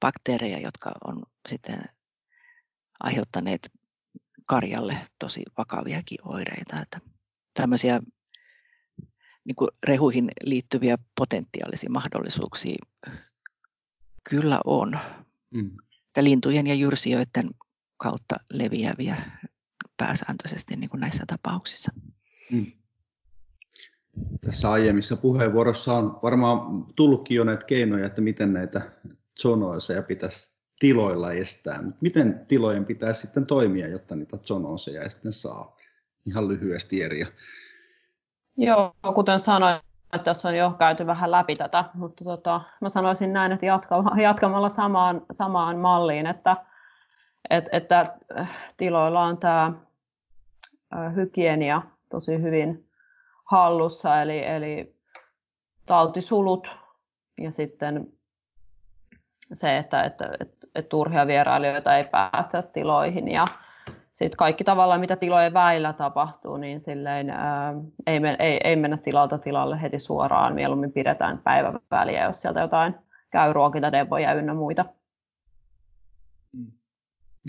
bakteereja, 0.00 0.58
jotka 0.58 0.92
on 1.04 1.22
sitten 1.48 1.78
aiheuttaneet 3.00 3.72
karjalle 4.46 4.96
tosi 5.18 5.42
vakaviakin 5.58 6.18
oireita. 6.24 6.80
Että 6.80 7.00
tämmöisiä 7.56 8.00
niin 9.44 9.56
kuin 9.56 9.70
rehuihin 9.82 10.30
liittyviä 10.42 10.98
potentiaalisia 11.18 11.90
mahdollisuuksia 11.90 12.76
kyllä 14.30 14.60
on. 14.64 14.98
Mm. 15.50 15.70
lintujen 16.20 16.66
ja 16.66 16.74
jyrsijöiden 16.74 17.50
kautta 17.96 18.36
leviäviä 18.52 19.16
pääsääntöisesti 19.96 20.76
niin 20.76 20.90
kuin 20.90 21.00
näissä 21.00 21.24
tapauksissa. 21.26 21.92
Mm. 22.52 22.72
Tässä 24.46 24.70
aiemmissa 24.70 25.16
puheenvuorossa 25.16 25.94
on 25.94 26.18
varmaan 26.22 26.86
tullutkin 26.96 27.34
jo 27.34 27.44
näitä 27.44 27.64
keinoja, 27.64 28.06
että 28.06 28.20
miten 28.20 28.52
näitä 28.52 28.90
zoonooseja 29.42 30.02
pitäisi 30.02 30.56
tiloilla 30.78 31.32
estää. 31.32 31.82
Miten 32.00 32.46
tilojen 32.48 32.84
pitäisi 32.84 33.20
sitten 33.20 33.46
toimia, 33.46 33.88
jotta 33.88 34.16
niitä 34.16 34.36
zoonooseja 34.36 35.02
ei 35.02 35.10
sitten 35.10 35.32
saa? 35.32 35.75
Ihan 36.26 36.48
lyhyesti 36.48 37.02
Erja. 37.02 37.26
Joo, 38.56 38.94
kuten 39.14 39.40
sanoin, 39.40 39.76
että 40.12 40.24
tässä 40.24 40.48
on 40.48 40.56
jo 40.56 40.74
käyty 40.78 41.06
vähän 41.06 41.30
läpi 41.30 41.54
tätä, 41.54 41.84
mutta 41.94 42.24
tota, 42.24 42.60
mä 42.80 42.88
sanoisin 42.88 43.32
näin, 43.32 43.52
että 43.52 43.66
jatkamalla 44.22 44.68
samaan, 44.68 45.26
samaan 45.30 45.78
malliin, 45.78 46.26
että, 46.26 46.56
että, 47.50 47.76
että 47.76 48.06
tiloilla 48.76 49.22
on 49.22 49.38
tämä 49.38 49.72
hygienia 51.14 51.82
tosi 52.08 52.42
hyvin 52.42 52.88
hallussa, 53.44 54.22
eli, 54.22 54.46
eli 54.46 54.96
tautisulut 55.86 56.68
ja 57.40 57.50
sitten 57.50 58.12
se, 59.52 59.78
että, 59.78 60.02
että, 60.02 60.30
että, 60.40 60.66
että 60.74 60.88
turhia 60.88 61.26
vierailijoita 61.26 61.96
ei 61.96 62.04
päästä 62.04 62.62
tiloihin 62.62 63.28
ja 63.28 63.46
sitten 64.16 64.36
kaikki 64.36 64.64
tavallaan, 64.64 65.00
mitä 65.00 65.16
tilojen 65.16 65.54
väillä 65.54 65.92
tapahtuu, 65.92 66.56
niin 66.56 66.80
silleen, 66.80 67.30
ää, 67.30 67.74
ei, 68.06 68.20
me, 68.20 68.36
ei, 68.38 68.60
ei 68.64 68.76
mennä 68.76 68.96
tilalta 68.96 69.38
tilalle 69.38 69.82
heti 69.82 69.98
suoraan, 69.98 70.54
mieluummin 70.54 70.92
pidetään 70.92 71.38
päivän 71.38 71.80
väliä, 71.90 72.24
jos 72.24 72.40
sieltä 72.40 72.60
jotain 72.60 72.94
käy 73.30 73.52
ruokintadeboja 73.52 74.34
ynnä 74.34 74.54
muita. 74.54 74.84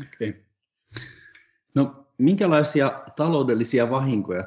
Okei. 0.01 0.29
Okay. 0.29 0.41
No, 1.75 2.05
minkälaisia 2.17 2.91
taloudellisia 3.15 3.89
vahinkoja 3.89 4.43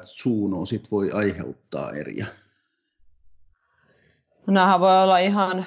sit 0.65 0.91
voi 0.91 1.11
aiheuttaa 1.11 1.91
eriä? 1.91 2.25
No, 4.47 4.53
nämähän 4.53 4.79
voi 4.79 5.03
olla 5.03 5.17
ihan 5.17 5.65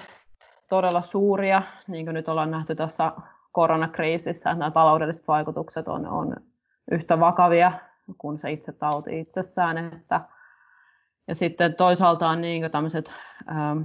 todella 0.69 1.03
suuria, 1.03 1.63
niin 1.89 2.07
kuin 2.07 2.15
nyt 2.15 2.29
ollaan 2.29 2.51
nähty 2.51 2.75
tässä 2.75 3.13
koronakriisissä, 3.55 4.51
että 4.51 4.59
nämä 4.59 4.71
taloudelliset 4.71 5.29
vaikutukset 5.29 5.89
on, 5.89 6.07
on 6.07 6.37
yhtä 6.91 7.21
vakavia 7.21 7.73
kuin 8.19 8.39
se 8.39 8.53
itse 8.53 8.73
tauti 8.73 9.21
itsessään. 9.21 9.79
Että, 9.79 10.21
ja 11.29 11.35
sitten 11.35 11.75
toisaalta 11.75 12.29
on 12.29 12.41
niin 12.41 12.71
tämmöiset 12.71 13.13
ähm, 13.51 13.83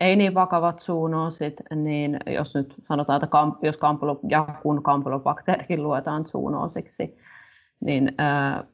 ei 0.00 0.16
niin 0.16 0.34
vakavat 0.34 0.78
zoonoosit, 0.80 1.54
niin 1.74 2.18
jos 2.26 2.54
nyt 2.54 2.74
sanotaan, 2.88 3.16
että 3.16 3.26
kamp, 3.26 3.64
jos 3.64 3.76
kampulo, 3.76 4.20
ja 4.28 4.48
kun 4.62 4.82
kampylobakteerikin 4.82 5.82
luetaan 5.82 6.24
zoonoosiksi, 6.24 7.18
niin 7.80 8.14
äh, 8.20 8.64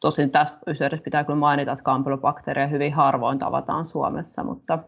tosin 0.00 0.30
tässä 0.30 0.58
yhteydessä 0.66 1.04
pitää 1.04 1.24
kyllä 1.24 1.38
mainita, 1.38 1.72
että 1.72 1.84
kampylobakteereja 1.84 2.66
hyvin 2.66 2.94
harvoin 2.94 3.38
tavataan 3.38 3.86
Suomessa, 3.86 4.44
mutta 4.44 4.78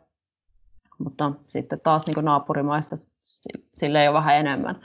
mutta 1.05 1.33
sitten 1.49 1.81
taas 1.81 2.03
niin 2.07 2.25
naapurimaissa 2.25 2.97
sille 3.77 4.09
ole 4.09 4.19
vähän 4.19 4.37
enemmän. 4.37 4.77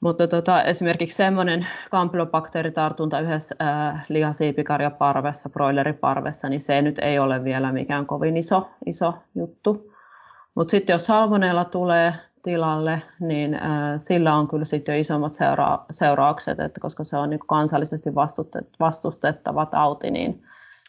Mutta 0.00 0.28
tota, 0.28 0.62
esimerkiksi 0.62 1.16
semmoinen 1.16 1.66
kampylobakteeritartunta 1.90 3.20
yhdessä 3.20 3.54
äh, 3.62 4.06
lihasiipikarjaparvessa, 4.08 5.50
broileriparvessa, 5.50 6.48
niin 6.48 6.60
se 6.60 6.82
nyt 6.82 6.98
ei 6.98 7.18
ole 7.18 7.44
vielä 7.44 7.72
mikään 7.72 8.06
kovin 8.06 8.36
iso, 8.36 8.70
iso 8.86 9.14
juttu. 9.34 9.92
Mutta 10.54 10.70
sitten 10.70 10.94
jos 10.94 11.04
salmonella 11.04 11.64
tulee 11.64 12.14
tilalle, 12.42 13.02
niin 13.20 13.54
äh, 13.54 14.00
sillä 14.00 14.34
on 14.34 14.48
kyllä 14.48 14.64
sitten 14.64 14.94
jo 14.94 15.00
isommat 15.00 15.32
seura- 15.32 15.84
seuraukset, 15.90 16.60
että 16.60 16.80
koska 16.80 17.04
se 17.04 17.16
on 17.16 17.30
niin 17.30 17.40
kansallisesti 17.46 18.14
vastustettava 18.80 19.66
tauti, 19.66 20.10
niin 20.10 20.42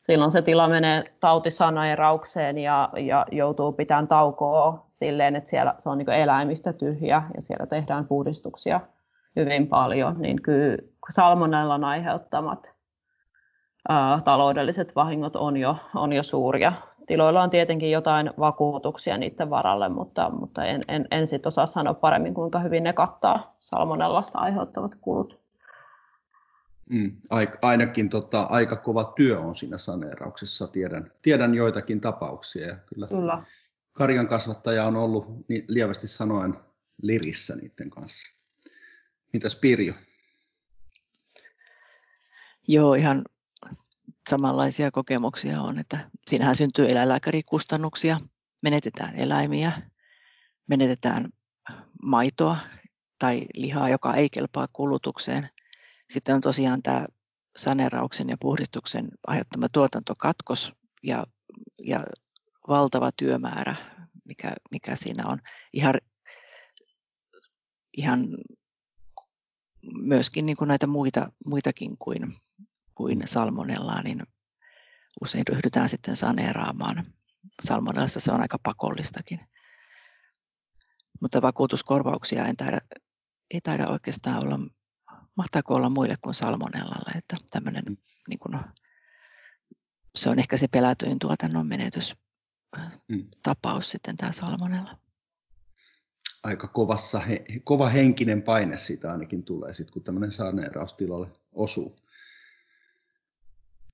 silloin 0.06 0.32
se 0.32 0.42
tila 0.42 0.68
menee 0.68 1.04
tautisaneeraukseen 1.20 2.58
ja, 2.58 2.90
ja 2.98 3.26
joutuu 3.32 3.72
pitämään 3.72 4.08
taukoa 4.08 4.86
silleen, 4.92 5.36
että 5.36 5.50
siellä 5.50 5.76
se 5.78 5.90
on 5.90 5.98
niin 5.98 6.10
eläimistä 6.10 6.74
tyhjä 6.74 7.24
ja 7.36 7.42
siellä 7.42 7.66
tehdään 7.66 8.08
puhdistuksia 8.08 8.82
hyvin 9.36 9.68
paljon, 9.68 10.16
niin 10.22 10.42
kyllä 10.42 10.78
salmonellan 11.14 11.84
aiheuttamat 11.84 12.74
ää, 13.90 14.22
taloudelliset 14.24 14.96
vahingot 14.96 15.36
on 15.36 15.58
jo, 15.58 15.76
on 15.96 16.14
jo 16.14 16.24
suuria. 16.24 16.74
Tiloilla 17.08 17.44
on 17.44 17.50
tietenkin 17.50 17.92
jotain 17.92 18.32
vakuutuksia 18.40 19.18
niiden 19.18 19.50
varalle, 19.50 19.90
mutta, 19.90 20.30
mutta 20.30 20.66
en, 20.66 20.82
en, 20.88 21.08
en 21.12 21.28
sit 21.28 21.46
osaa 21.46 21.66
sanoa 21.66 21.94
paremmin, 21.94 22.34
kuinka 22.34 22.60
hyvin 22.60 22.84
ne 22.84 22.94
kattaa 22.94 23.56
salmonellasta 23.60 24.40
aiheuttavat 24.40 24.96
kulut. 25.02 25.45
Mm, 26.90 27.18
ainakin 27.62 28.10
tota, 28.10 28.42
aika 28.42 28.76
kova 28.76 29.14
työ 29.16 29.40
on 29.40 29.56
siinä 29.56 29.78
saneerauksessa. 29.78 30.68
Tiedän, 30.68 31.12
tiedän 31.22 31.56
joitakin 31.56 32.02
tapauksia. 32.02 32.68
Ja 32.68 32.76
kyllä, 32.76 33.08
kyllä. 33.08 33.44
Karjan 33.94 34.28
kasvattaja 34.28 34.86
on 34.86 34.96
ollut 34.96 35.26
niin 35.48 35.66
lievästi 35.68 36.08
sanoen 36.08 36.56
lirissä 37.02 37.56
niiden 37.56 37.90
kanssa. 37.90 38.36
Mitäs 39.34 39.56
Pirjo? 39.56 39.94
Joo, 42.68 42.94
ihan 42.94 43.24
samanlaisia 44.30 44.92
kokemuksia 44.92 45.62
on, 45.62 45.80
että 45.80 46.10
siinähän 46.28 46.56
syntyy 46.56 46.88
eläinlääkärikustannuksia, 46.90 48.20
menetetään 48.64 49.16
eläimiä, 49.16 49.72
menetetään 50.68 51.30
maitoa 52.04 52.58
tai 53.20 53.46
lihaa, 53.56 53.90
joka 53.90 54.14
ei 54.14 54.30
kelpaa 54.30 54.68
kulutukseen. 54.74 55.50
Sitten 56.10 56.36
on 56.36 56.42
tosiaan 56.42 56.84
tämä 56.84 57.06
sanerauksen 57.58 58.30
ja 58.30 58.38
puhdistuksen 58.40 59.08
aiheuttama 59.28 59.70
tuotantokatkos 59.70 60.74
ja, 61.04 61.26
ja 61.80 62.04
valtava 62.68 63.12
työmäärä, 63.12 63.76
mikä, 64.26 64.54
mikä 64.72 64.96
siinä 64.96 65.28
on. 65.28 65.40
Ihan, 65.74 65.94
ihan 67.98 68.28
myöskin 69.94 70.46
niin 70.46 70.58
kuin 70.58 70.68
näitä 70.68 70.88
muita, 70.88 71.32
muitakin 71.46 71.98
kuin, 71.98 72.38
kuin 72.96 73.22
salmonellaa, 73.26 74.04
niin 74.04 74.24
usein 75.22 75.48
ryhdytään 75.50 75.90
sitten 75.90 76.16
saneeraamaan. 76.16 77.04
Salmonellassa 77.64 78.20
se 78.20 78.32
on 78.32 78.42
aika 78.42 78.60
pakollistakin. 78.64 79.40
Mutta 81.22 81.42
vakuutuskorvauksia 81.42 82.46
en 82.46 82.58
taida, 82.58 82.80
ei 83.54 83.62
taida 83.62 83.88
oikeastaan 83.88 84.44
olla, 84.44 84.60
mahtaako 85.36 85.76
olla 85.76 85.90
muille 85.90 86.18
kuin 86.22 86.34
salmonellalle, 86.34 87.12
että 87.16 87.38
tämmöinen 87.52 87.84
mm. 87.90 87.98
niin 88.30 88.40
kuin, 88.40 88.60
se 90.16 90.30
on 90.30 90.40
ehkä 90.40 90.58
se 90.58 90.68
pelätyin 90.68 91.20
tuotannon 91.20 91.68
menetys 91.68 92.16
mm. 93.08 93.28
tapaus 93.44 93.92
sitten 93.92 94.18
tämä 94.18 94.32
salmonella. 94.32 94.98
Aika 96.44 96.68
kovassa, 96.68 97.20
he, 97.20 97.46
kova 97.64 97.90
henkinen 97.90 98.42
paine 98.42 98.78
siitä 98.78 99.12
ainakin 99.12 99.44
tulee, 99.44 99.74
sit, 99.74 99.92
kun 99.92 100.04
tämmöinen 100.04 100.32
saneeraustilalle 100.32 101.28
osuu. 101.52 101.96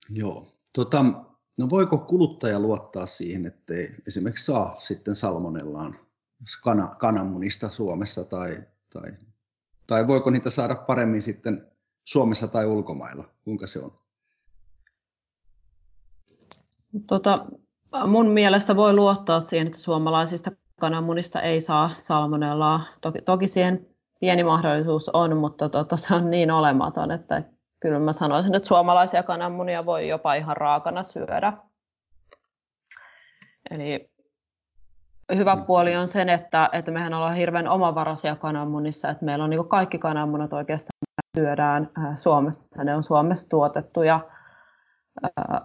Joo. 0.09 0.59
Tota, 0.73 1.05
no 1.57 1.69
voiko 1.69 1.97
kuluttaja 1.97 2.59
luottaa 2.59 3.05
siihen, 3.05 3.45
että 3.45 3.73
esimerkiksi 4.07 4.45
saa 4.45 4.79
sitten 4.79 5.15
salmonellaan 5.15 5.99
kana, 6.63 6.95
kananmunista 6.99 7.69
Suomessa 7.69 8.23
tai, 8.23 8.63
tai, 8.89 9.11
tai 9.91 10.07
voiko 10.07 10.29
niitä 10.29 10.49
saada 10.49 10.75
paremmin 10.75 11.21
sitten 11.21 11.67
Suomessa 12.05 12.47
tai 12.47 12.65
ulkomailla? 12.65 13.23
Kuinka 13.43 13.67
se 13.67 13.79
on? 13.79 13.91
Tota, 17.07 17.45
mun 18.07 18.27
mielestä 18.27 18.75
voi 18.75 18.93
luottaa 18.93 19.39
siihen, 19.39 19.67
että 19.67 19.79
suomalaisista 19.79 20.51
kananmunista 20.79 21.41
ei 21.41 21.61
saa 21.61 21.91
salmonellaa. 22.01 22.85
Toki, 23.01 23.21
toki 23.21 23.47
siihen 23.47 23.87
pieni 24.19 24.43
mahdollisuus 24.43 25.09
on, 25.09 25.37
mutta 25.37 25.69
tota, 25.69 25.97
se 25.97 26.15
on 26.15 26.29
niin 26.29 26.51
olematon, 26.51 27.11
että 27.11 27.43
kyllä 27.79 27.99
mä 27.99 28.13
sanoisin, 28.13 28.55
että 28.55 28.67
suomalaisia 28.67 29.23
kananmunia 29.23 29.85
voi 29.85 30.07
jopa 30.07 30.33
ihan 30.33 30.57
raakana 30.57 31.03
syödä. 31.03 31.53
Eli 33.71 34.10
hyvä 35.37 35.57
puoli 35.67 35.95
on 35.95 36.07
sen, 36.07 36.29
että, 36.29 36.69
että 36.73 36.91
mehän 36.91 37.13
ollaan 37.13 37.35
hirveän 37.35 37.67
omavaraisia 37.67 38.35
kananmunissa, 38.35 39.09
että 39.09 39.25
meillä 39.25 39.43
on 39.43 39.49
niin 39.49 39.67
kaikki 39.67 39.97
kananmunat 39.97 40.53
oikeastaan 40.53 40.99
syödään 41.39 41.89
äh, 41.97 42.17
Suomessa, 42.17 42.83
ne 42.83 42.95
on 42.95 43.03
Suomessa 43.03 43.49
tuotettu 43.49 44.03
ja, 44.03 44.19
äh, 45.25 45.61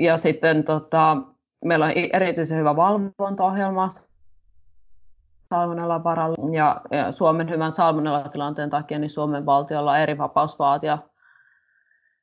ja 0.00 0.16
sitten 0.16 0.64
tota, 0.64 1.16
meillä 1.64 1.84
on 1.84 1.92
erityisen 2.12 2.58
hyvä 2.58 2.76
valvontaohjelma 2.76 3.88
salmonella 5.54 6.04
varalla. 6.04 6.50
Ja, 6.52 6.80
ja 6.90 7.12
Suomen 7.12 7.50
hyvän 7.50 7.72
salmonella-tilanteen 7.72 8.70
takia 8.70 8.98
niin 8.98 9.10
Suomen 9.10 9.46
valtiolla 9.46 9.90
on 9.90 9.98
eri 9.98 10.18
vapaus 10.18 10.58
vaatia 10.58 10.98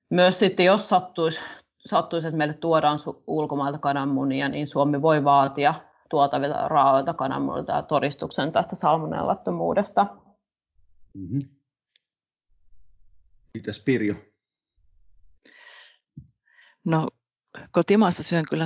myös 0.10 0.40
sitten, 0.40 0.66
jos 0.66 0.90
sattuisi, 0.90 1.40
sattuisi 1.86 2.28
että 2.28 2.38
meille 2.38 2.54
tuodaan 2.54 2.98
ulkomailta 3.28 3.80
kananmunia, 3.80 4.50
niin 4.50 4.68
Suomi 4.68 5.02
voi 5.02 5.24
vaatia 5.24 5.74
tuotavilta 6.12 6.68
raaoilta 6.68 7.14
kananmunilta 7.14 7.82
todistuksen 7.82 8.52
tästä 8.52 8.76
salmonellattomuudesta. 8.76 10.08
Mm-hmm. 11.14 11.42
Mitäs 13.54 13.80
Pirjo? 13.80 14.16
No 16.86 17.08
kotimaassa 17.72 18.24
syön 18.24 18.46
kyllä 18.50 18.66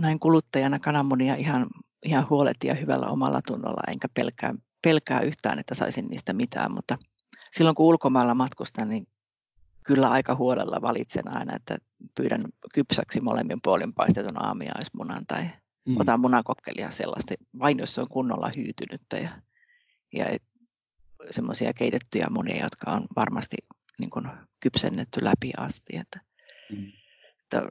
näin 0.00 0.20
kuluttajana 0.20 0.78
kananmunia 0.78 1.34
ihan, 1.34 1.66
ihan 2.02 2.26
huoletti 2.30 2.66
ja 2.66 2.74
hyvällä 2.74 3.06
omalla 3.06 3.40
tunnolla, 3.46 3.82
enkä 3.88 4.08
pelkää, 4.14 4.54
pelkää 4.82 5.20
yhtään, 5.20 5.58
että 5.58 5.74
saisin 5.74 6.06
niistä 6.08 6.32
mitään, 6.32 6.72
mutta 6.72 6.98
silloin 7.50 7.76
kun 7.76 7.86
ulkomailla 7.86 8.34
matkustan, 8.34 8.88
niin 8.88 9.06
kyllä 9.82 10.10
aika 10.10 10.34
huolella 10.34 10.82
valitsen 10.82 11.28
aina, 11.28 11.56
että 11.56 11.78
pyydän 12.14 12.44
kypsäksi 12.74 13.20
molemmin 13.20 13.58
puolin 13.62 13.94
paistetun 13.94 14.42
aamiaismunan 14.42 15.26
tai 15.26 15.50
mm. 15.86 16.00
otan 16.00 16.20
munakokkelia 16.20 16.90
sellaista, 16.90 17.34
vain 17.58 17.78
jos 17.78 17.94
se 17.94 18.00
on 18.00 18.08
kunnolla 18.08 18.50
hyytynyttä 18.56 19.18
ja, 19.18 19.30
ja 20.12 20.38
semmoisia 21.30 21.72
keitettyjä 21.72 22.26
munia, 22.30 22.64
jotka 22.64 22.90
on 22.90 23.06
varmasti 23.16 23.56
niin 23.98 24.10
kuin 24.10 24.28
kypsennetty 24.60 25.24
läpi 25.24 25.52
asti. 25.56 25.96
Että, 25.96 26.20
mm. 26.70 26.92
että 27.42 27.68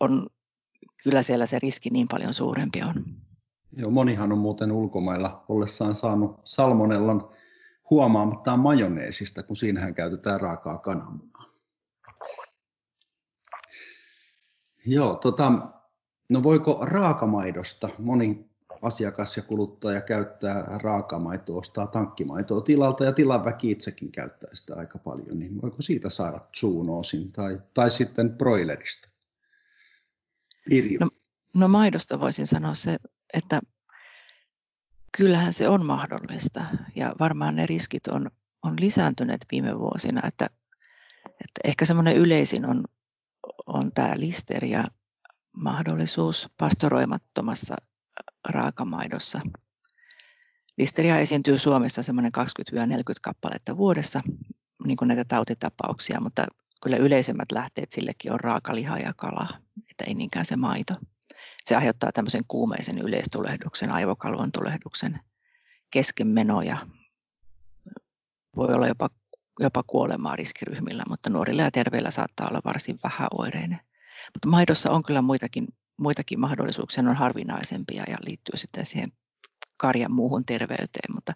on, 0.00 0.26
kyllä 1.02 1.22
siellä 1.22 1.46
se 1.46 1.58
riski 1.58 1.90
niin 1.90 2.08
paljon 2.08 2.34
suurempi 2.34 2.82
on. 2.82 3.04
Joo, 3.72 3.90
monihan 3.90 4.32
on 4.32 4.38
muuten 4.38 4.72
ulkomailla 4.72 5.44
ollessaan 5.48 5.96
saanut 5.96 6.40
salmonellan 6.44 7.28
huomaamattaan 7.90 8.60
majoneesista, 8.60 9.42
kun 9.42 9.56
siinähän 9.56 9.94
käytetään 9.94 10.40
raakaa 10.40 10.78
kananmunaa. 10.78 11.50
Joo, 14.86 15.14
tota, 15.14 15.52
no 16.30 16.42
voiko 16.42 16.78
raakamaidosta, 16.82 17.88
moni 17.98 18.50
asiakas 18.82 19.36
ja 19.36 19.42
kuluttaja 19.42 20.00
käyttää 20.00 20.78
raakamaitoa, 20.82 21.58
ostaa 21.58 21.86
tankkimaitoa 21.86 22.60
tilalta 22.60 23.04
ja 23.04 23.12
tilan 23.12 23.44
väki 23.44 23.70
itsekin 23.70 24.12
käyttää 24.12 24.50
sitä 24.54 24.74
aika 24.76 24.98
paljon, 24.98 25.38
niin 25.38 25.62
voiko 25.62 25.82
siitä 25.82 26.10
saada 26.10 26.40
zoonoosin 26.60 27.32
tai, 27.32 27.60
tai 27.74 27.90
sitten 27.90 28.30
broilerista? 28.30 29.08
No, 31.00 31.08
no 31.54 31.68
maidosta 31.68 32.20
voisin 32.20 32.46
sanoa 32.46 32.74
se, 32.74 32.96
että 33.34 33.60
kyllähän 35.16 35.52
se 35.52 35.68
on 35.68 35.86
mahdollista 35.86 36.64
ja 36.96 37.14
varmaan 37.20 37.56
ne 37.56 37.66
riskit 37.66 38.06
on, 38.06 38.30
on 38.64 38.74
lisääntyneet 38.80 39.46
viime 39.52 39.78
vuosina, 39.78 40.20
että, 40.28 40.46
että 41.26 41.60
ehkä 41.64 41.84
semmoinen 41.84 42.16
yleisin 42.16 42.66
on, 42.66 42.84
on 43.66 43.92
tämä 43.92 44.12
listeria 44.16 44.84
mahdollisuus 45.52 46.48
pastoroimattomassa 46.56 47.76
raakamaidossa. 48.48 49.40
Listeria 50.78 51.18
esiintyy 51.18 51.58
Suomessa 51.58 52.02
semmoinen 52.02 52.32
20-40 52.38 52.42
kappaletta 53.22 53.76
vuodessa, 53.76 54.20
niin 54.84 54.96
kuin 54.96 55.08
näitä 55.08 55.24
tautitapauksia, 55.24 56.20
mutta 56.20 56.46
kyllä 56.82 56.96
yleisemmät 56.96 57.52
lähteet 57.52 57.92
sillekin 57.92 58.32
on 58.32 58.40
raakaliha 58.40 58.98
ja 58.98 59.14
kala, 59.16 59.48
että 59.90 60.04
ei 60.04 60.14
niinkään 60.14 60.44
se 60.44 60.56
maito. 60.56 60.94
Se 61.64 61.76
aiheuttaa 61.76 62.12
tämmöisen 62.12 62.44
kuumeisen 62.48 62.98
yleistulehduksen, 62.98 63.92
aivokalvon 63.92 64.52
tulehduksen 64.52 65.20
keskenmeno 65.90 66.62
ja 66.62 66.86
voi 68.56 68.74
olla 68.74 68.86
jopa, 68.86 69.10
jopa 69.60 69.82
kuolemaa 69.82 70.36
riskiryhmillä, 70.36 71.04
mutta 71.08 71.30
nuorilla 71.30 71.62
ja 71.62 71.70
terveillä 71.70 72.10
saattaa 72.10 72.48
olla 72.50 72.60
varsin 72.64 72.98
vähäoireinen. 73.04 73.78
Mutta 74.34 74.48
maidossa 74.48 74.90
on 74.90 75.02
kyllä 75.02 75.22
muitakin, 75.22 75.66
muitakin 75.98 76.40
mahdollisuuksia, 76.40 77.02
ne 77.02 77.10
on 77.10 77.16
harvinaisempia 77.16 78.04
ja 78.08 78.16
liittyy 78.20 78.56
sitten 78.56 78.86
siihen 78.86 79.06
karjan 79.80 80.12
muuhun 80.12 80.44
terveyteen, 80.44 81.14
mutta 81.14 81.32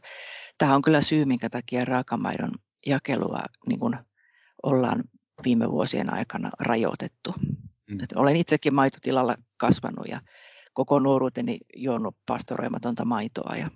tämä 0.58 0.74
on 0.74 0.82
kyllä 0.82 1.00
syy, 1.00 1.24
minkä 1.24 1.50
takia 1.50 1.84
raakamaidon 1.84 2.50
jakelua 2.86 3.42
niin 3.68 3.80
kuin 3.80 3.96
ollaan 4.62 5.04
viime 5.44 5.70
vuosien 5.70 6.14
aikana 6.14 6.50
rajoitettu. 6.60 7.34
Mm. 7.90 8.00
Et 8.00 8.12
olen 8.12 8.36
itsekin 8.36 8.74
maitotilalla 8.74 9.36
kasvanut 9.58 10.06
ja 10.08 10.20
koko 10.72 10.98
nuoruuteni 10.98 11.58
juonut 11.76 12.16
pastoroimatonta 12.26 13.04
maitoa 13.04 13.56
ja 13.56 13.70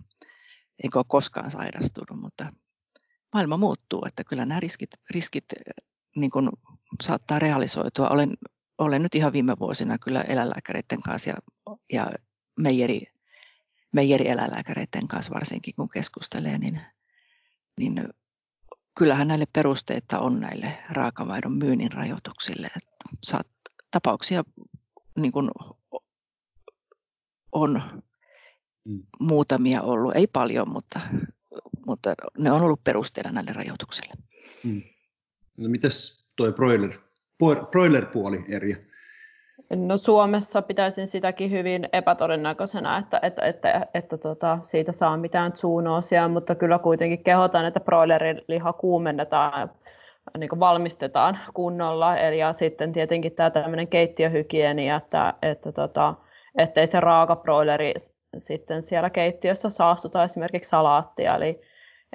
enkä 0.85 0.98
ole 0.98 1.04
koskaan 1.09 1.50
sairastunut, 1.50 2.20
mutta 2.20 2.46
maailma 3.35 3.57
muuttuu, 3.57 4.04
että 4.07 4.24
kyllä 4.24 4.44
nämä 4.44 4.61
riskit, 4.61 4.90
riskit 5.11 5.44
niin 6.16 6.31
kuin 6.31 6.48
saattaa 7.02 7.38
realisoitua. 7.38 8.09
Olen, 8.09 8.35
olen 8.79 9.03
nyt 9.03 9.14
ihan 9.14 9.33
viime 9.33 9.59
vuosina 9.59 9.99
kyllä 9.99 10.21
eläinlääkäreiden 10.21 11.03
kanssa 11.03 11.31
ja, 11.31 11.37
ja 11.93 12.11
meijeri, 12.59 13.03
meijeri-eläinlääkäreiden 13.93 15.09
kanssa 15.09 15.35
varsinkin 15.35 15.75
kun 15.75 15.88
keskustelee, 15.88 16.59
niin, 16.59 16.81
niin 17.79 18.09
kyllähän 18.99 19.29
näille 19.29 19.47
perusteita 19.53 20.19
on 20.19 20.41
näille 20.41 20.79
raakamaidon 20.91 21.53
myynnin 21.53 21.93
rajoituksille. 21.93 22.66
Että 22.66 23.16
saat, 23.24 23.49
tapauksia 23.91 24.45
niin 25.18 25.33
kuin 25.33 25.51
on 27.53 27.83
mm. 28.85 29.03
muutamia 29.20 29.83
ollut, 29.83 30.16
ei 30.16 30.26
paljon, 30.26 30.70
mutta, 30.70 31.01
mutta 31.87 32.14
ne 32.39 32.53
on 32.53 32.62
ollut 32.62 32.85
perusteena 32.85 33.33
näille 33.33 33.53
rajoituksille. 33.53 34.14
Mm. 34.64 34.83
No 35.57 35.68
mitäs 35.68 36.26
tuo 36.37 36.53
broiler, 36.53 36.99
broiler-puoli, 37.70 38.45
Erja? 38.49 38.76
No 39.70 39.97
Suomessa 39.97 40.62
pitäisin 40.62 41.09
sitäkin 41.09 41.51
hyvin 41.51 41.89
epätodennäköisenä, 41.93 42.99
että, 42.99 43.20
että, 43.22 43.43
että, 43.43 43.70
että, 43.72 43.86
että 43.95 44.18
tota, 44.18 44.59
siitä 44.64 44.93
saa 44.93 45.16
mitään 45.16 45.53
zoonoosia, 45.57 46.28
mutta 46.28 46.55
kyllä 46.55 46.78
kuitenkin 46.78 47.24
kehotan, 47.24 47.66
että 47.66 47.80
broilerin 47.80 48.43
liha 48.49 48.72
kuumennetaan 48.72 49.70
niin 50.39 50.61
valmistetaan 50.61 51.39
kunnolla. 51.55 52.16
Eli 52.16 52.39
ja 52.39 52.53
sitten 52.53 52.93
tietenkin 52.93 53.32
tämä 53.32 53.51
tämmöinen 53.51 53.89
keittiöhygienia, 53.89 54.97
että, 54.97 55.34
että 55.43 55.72
tota, 55.72 56.14
ettei 56.59 56.86
se 56.86 57.01
raaka 57.01 57.36
broileri 57.36 57.95
sitten 58.43 58.82
siellä 58.82 59.11
keittiössä 59.11 59.70
saastuta 59.70 60.24
esimerkiksi 60.24 60.70
salaattia. 60.70 61.36
Eli, 61.36 61.61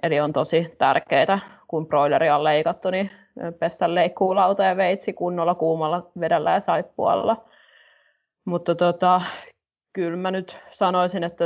Eli 0.04 0.20
on 0.20 0.34
tosi 0.34 0.76
tärkeää, 0.78 1.40
kun 1.68 1.88
broileri 1.88 2.30
on 2.30 2.44
leikattu, 2.44 2.90
niin 2.90 3.12
pestä 3.60 3.96
leikkuulauta 3.96 4.64
ja 4.64 4.78
veitsi 4.78 5.14
kunnolla 5.14 5.56
kuumalla 5.56 6.12
vedellä 6.20 6.52
ja 6.52 6.60
saippualla. 6.60 7.46
Mutta 8.46 8.76
tota, 8.76 9.22
kyllä 9.94 10.18
mä 10.18 10.32
nyt 10.32 10.58
sanoisin, 10.72 11.24
että, 11.24 11.46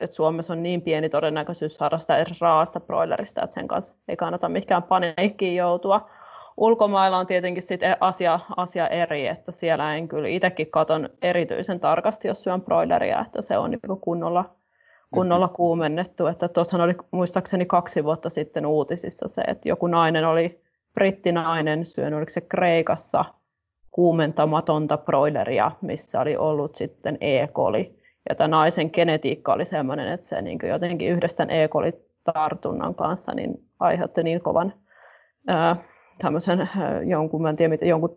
että 0.00 0.16
Suomessa 0.16 0.52
on 0.52 0.62
niin 0.62 0.82
pieni 0.82 1.08
todennäköisyys 1.08 1.76
saada 1.76 1.98
sitä 1.98 2.18
edes 2.18 2.40
raasta 2.40 2.80
broilerista, 2.80 3.42
että 3.44 3.54
sen 3.54 3.68
kanssa 3.68 3.96
ei 4.08 4.16
kannata 4.16 4.48
mikään 4.48 4.82
paniikkiin 4.82 5.56
joutua. 5.56 6.10
Ulkomailla 6.56 7.18
on 7.18 7.26
tietenkin 7.26 7.62
sitten 7.62 7.96
asia, 8.00 8.40
asia 8.56 8.88
eri, 8.88 9.26
että 9.26 9.52
siellä 9.52 9.94
en 9.94 10.08
kyllä 10.08 10.28
itsekin 10.28 10.70
katon 10.70 11.08
erityisen 11.22 11.80
tarkasti, 11.80 12.28
jos 12.28 12.42
syön 12.42 12.62
broileria, 12.62 13.20
että 13.26 13.42
se 13.42 13.58
on 13.58 13.70
niin 13.70 14.00
kunnolla, 14.00 14.55
kunnolla 15.10 15.48
kuumennettu. 15.48 16.26
Että 16.26 16.48
tuossahan 16.48 16.84
oli 16.84 16.94
muistaakseni 17.10 17.66
kaksi 17.66 18.04
vuotta 18.04 18.30
sitten 18.30 18.66
uutisissa 18.66 19.28
se, 19.28 19.40
että 19.40 19.68
joku 19.68 19.86
nainen 19.86 20.24
oli 20.24 20.60
brittinainen 20.94 21.86
syönyt, 21.86 22.16
oliko 22.16 22.30
se 22.30 22.40
Kreikassa, 22.40 23.24
kuumentamatonta 23.90 24.98
broileria, 24.98 25.72
missä 25.80 26.20
oli 26.20 26.36
ollut 26.36 26.74
sitten 26.74 27.18
E. 27.20 27.46
coli. 27.46 27.96
Ja 28.28 28.34
tämä 28.34 28.48
naisen 28.48 28.90
genetiikka 28.92 29.52
oli 29.52 29.64
sellainen, 29.64 30.08
että 30.08 30.26
se 30.26 30.42
niin 30.42 30.58
jotenkin 30.68 31.08
yhdessä 31.12 31.46
E. 31.48 31.68
coli-tartunnan 31.68 32.94
kanssa 32.94 33.32
niin 33.34 33.64
aiheutti 33.80 34.22
niin 34.22 34.40
kovan 34.40 34.72
ää, 35.46 35.76
tämmöisen 36.18 36.68
jonkun, 37.06 37.42
mä 37.42 37.50
en 37.50 37.56
tiedä, 37.56 37.68
mitä, 37.68 37.84
jonkun 37.84 38.16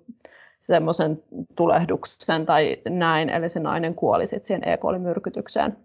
semmoisen 0.62 1.24
tulehduksen 1.56 2.46
tai 2.46 2.78
näin, 2.90 3.30
eli 3.30 3.50
se 3.50 3.60
nainen 3.60 3.96
kuoli 3.96 4.28
sitten 4.28 4.48
siihen 4.48 4.70
E. 4.70 4.78
coli-myrkytykseen. 4.78 5.78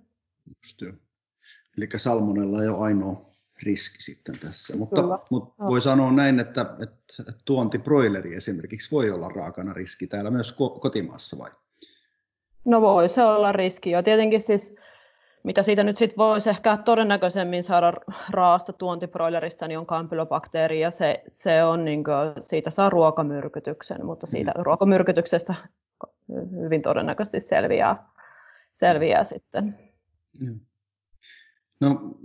Just 0.47 0.83
Eli 1.79 1.89
salmonella 1.97 2.63
ei 2.63 2.69
ole 2.69 2.79
ainoa 2.79 3.35
riski 3.63 4.03
sitten 4.03 4.39
tässä. 4.39 4.77
Mutta, 4.77 5.19
mutta 5.31 5.65
voi 5.67 5.81
sanoa 5.81 6.13
näin, 6.13 6.41
että, 6.41 6.67
että 6.83 7.33
tuonti 7.45 7.81
esimerkiksi 8.37 8.91
voi 8.91 9.11
olla 9.11 9.29
raakana 9.29 9.73
riski 9.73 10.07
täällä 10.07 10.31
myös 10.31 10.53
kotimaassa 10.81 11.39
vai? 11.39 11.51
No 12.65 12.81
voi 12.81 13.09
se 13.09 13.23
olla 13.23 13.53
riski. 13.53 13.91
Ja 13.91 14.03
tietenkin 14.03 14.41
siis, 14.41 14.75
mitä 15.43 15.63
siitä 15.63 15.83
nyt 15.83 15.97
sitten 15.97 16.17
voisi 16.17 16.51
ehkä 16.51 16.77
todennäköisemmin 16.77 17.65
saada 17.65 17.93
raasta 18.31 18.73
tuontibroilerista, 18.73 19.69
niin 19.69 19.79
on 19.79 19.87
kampylobakteeri 19.87 20.81
ja 20.81 20.91
se, 20.91 21.25
se 21.35 21.65
on 21.65 21.85
niin 21.85 22.05
kuin, 22.05 22.43
siitä 22.43 22.71
saa 22.71 22.91
ruokamyrkytyksen, 22.91 24.07
mutta 24.07 24.27
siitä 24.27 24.53
mm. 24.57 24.63
ruokamyrkytyksestä 24.63 25.55
hyvin 26.63 26.83
todennäköisesti 26.83 27.41
selviää, 27.41 28.09
selviää 28.75 29.25
sitten. 29.25 29.94
No 31.81 32.19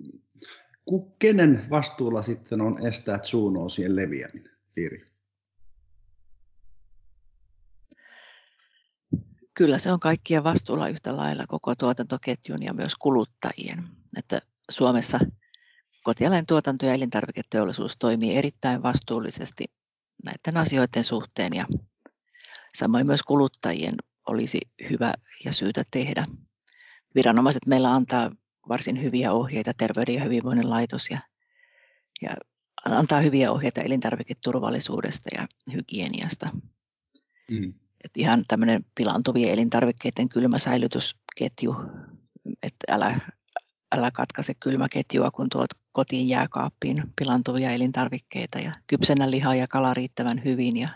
kenen 1.19 1.67
vastuulla 1.69 2.23
sitten 2.23 2.61
on 2.61 2.87
estää 2.87 3.19
zoonoosien 3.19 3.95
leviäminen, 3.95 4.57
Piiri? 4.73 5.05
Kyllä 9.53 9.79
se 9.79 9.91
on 9.91 9.99
kaikkien 9.99 10.43
vastuulla 10.43 10.87
yhtä 10.87 11.17
lailla 11.17 11.47
koko 11.47 11.75
tuotantoketjun 11.75 12.63
ja 12.63 12.73
myös 12.73 12.95
kuluttajien. 12.95 13.83
Että 14.17 14.41
Suomessa 14.71 15.19
kotieläintuotanto 16.03 16.85
ja 16.85 16.93
elintarviketeollisuus 16.93 17.97
toimii 17.97 18.35
erittäin 18.37 18.83
vastuullisesti 18.83 19.65
näiden 20.23 20.61
asioiden 20.61 21.03
suhteen 21.03 21.53
ja 21.53 21.65
samoin 22.73 23.07
myös 23.07 23.23
kuluttajien 23.23 23.95
olisi 24.27 24.59
hyvä 24.89 25.13
ja 25.45 25.53
syytä 25.53 25.83
tehdä. 25.91 26.25
Viranomaiset 27.15 27.65
meillä 27.65 27.93
antaa 27.93 28.31
varsin 28.69 29.01
hyviä 29.01 29.33
ohjeita, 29.33 29.73
Terveyden 29.73 30.15
ja 30.15 30.23
hyvinvoinnin 30.23 30.69
laitos, 30.69 31.09
ja, 31.09 31.19
ja 32.21 32.29
antaa 32.85 33.19
hyviä 33.19 33.51
ohjeita 33.51 33.81
elintarviketurvallisuudesta 33.81 35.29
ja 35.35 35.47
hygieniasta. 35.73 36.49
Mm. 37.51 37.73
Et 38.03 38.11
ihan 38.17 38.43
tämmöinen 38.47 38.85
pilantuvien 38.95 39.51
elintarvikkeiden 39.51 40.29
kylmäsäilytysketju, 40.29 41.75
että 42.63 42.85
älä, 42.89 43.19
älä 43.95 44.11
katkaise 44.11 44.53
kylmäketjua, 44.53 45.31
kun 45.31 45.49
tuot 45.49 45.69
kotiin 45.91 46.29
jääkaappiin 46.29 47.03
pilantuvia 47.15 47.71
elintarvikkeita 47.71 48.59
ja 48.59 48.71
kypsennä 48.87 49.31
lihaa 49.31 49.55
ja 49.55 49.67
kalaa 49.67 49.93
riittävän 49.93 50.43
hyvin 50.43 50.77
ja 50.77 50.89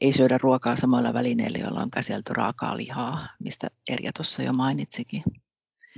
ei 0.00 0.12
syödä 0.12 0.38
ruokaa 0.38 0.76
samoilla 0.76 1.14
välineillä, 1.14 1.58
joilla 1.58 1.80
on 1.80 1.90
käsitelty 1.90 2.32
raakaa 2.32 2.76
lihaa, 2.76 3.28
mistä 3.42 3.68
Erja 3.90 4.12
tuossa 4.12 4.42
jo 4.42 4.52
mainitsikin. 4.52 5.22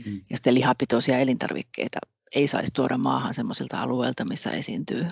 Mm. 0.06 0.20
Ja 0.30 0.36
sitten 0.36 0.54
lihapitoisia 0.54 1.18
elintarvikkeita 1.18 1.98
ei 2.34 2.48
saisi 2.48 2.72
tuoda 2.74 2.98
maahan 2.98 3.34
sellaisilta 3.34 3.82
alueilta, 3.82 4.24
missä 4.24 4.50
esiintyy 4.50 5.08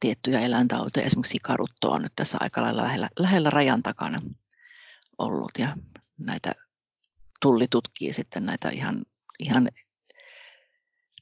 tiettyjä 0.00 0.40
eläintauteja. 0.40 1.06
Esimerkiksi 1.06 1.30
sikarutto 1.30 1.90
on 1.90 2.02
nyt 2.02 2.12
tässä 2.16 2.38
aika 2.40 2.62
lailla 2.62 2.82
lähellä, 2.82 3.08
lähellä 3.18 3.50
rajan 3.50 3.82
takana 3.82 4.22
ollut 5.18 5.52
ja 5.58 5.76
näitä 6.20 6.52
tulli 7.40 7.66
tutkii 7.70 8.12
sitten 8.12 8.46
näitä 8.46 8.70
ihan, 8.70 9.02
ihan 9.38 9.68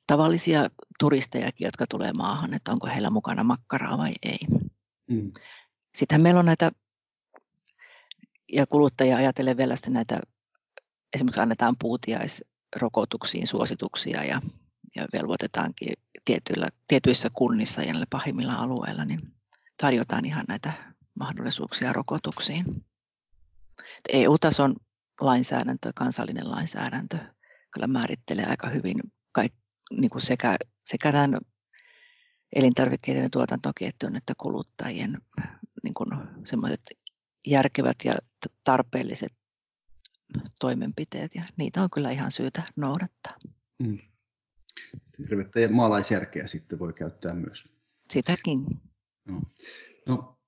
tavallisia 0.06 0.70
turistejakin, 0.98 1.64
jotka 1.64 1.86
tulee 1.86 2.12
maahan, 2.12 2.54
että 2.54 2.72
onko 2.72 2.86
heillä 2.86 3.10
mukana 3.10 3.44
makkaraa 3.44 3.98
vai 3.98 4.12
ei. 4.22 4.38
Mm. 5.10 5.32
Sitten 5.94 6.20
meillä 6.20 6.38
on 6.38 6.46
näitä, 6.46 6.72
ja 8.52 8.66
kuluttajia 8.66 9.16
ajatellen 9.16 9.56
vielä 9.56 9.76
sitten 9.76 9.92
näitä, 9.92 10.20
esimerkiksi 11.14 11.40
annetaan 11.40 11.76
puutiais 11.78 12.44
rokotuksiin 12.76 13.46
suosituksia 13.46 14.24
ja, 14.24 14.40
ja 14.96 15.06
velvoitetaankin 15.12 15.92
tietyillä, 16.24 16.68
tietyissä 16.88 17.30
kunnissa 17.34 17.82
ja 17.82 17.94
pahimmilla 18.10 18.54
alueilla, 18.54 19.04
niin 19.04 19.20
tarjotaan 19.80 20.24
ihan 20.24 20.44
näitä 20.48 20.72
mahdollisuuksia 21.18 21.92
rokotuksiin. 21.92 22.84
EU-tason 24.08 24.76
lainsäädäntö, 25.20 25.92
kansallinen 25.94 26.50
lainsäädäntö 26.50 27.18
kyllä 27.74 27.86
määrittelee 27.86 28.46
aika 28.46 28.68
hyvin 28.68 28.96
kaik, 29.32 29.52
niin 29.90 30.10
kuin 30.10 30.22
sekä, 30.22 30.56
sekä 30.84 31.12
tämän 31.12 31.40
elintarvikkeiden 32.56 33.30
tuotantoketjun 33.30 34.16
että 34.16 34.32
kuluttajien 34.38 35.18
niin 35.82 35.94
kuin 35.94 36.08
semmoiset 36.44 36.80
järkevät 37.46 37.96
ja 38.04 38.14
tarpeelliset 38.64 39.32
toimenpiteet 40.60 41.34
ja 41.34 41.42
niitä 41.58 41.82
on 41.82 41.90
kyllä 41.90 42.10
ihan 42.10 42.32
syytä 42.32 42.62
noudattaa. 42.76 43.34
Mm. 43.78 43.98
Tervettä 45.28 45.60
ja 45.60 45.68
maalaisjärkeä 45.68 46.46
sitten 46.46 46.78
voi 46.78 46.92
käyttää 46.92 47.34
myös. 47.34 47.64
Sitäkin. 48.10 48.66
No, 49.24 49.38
no 50.06 50.38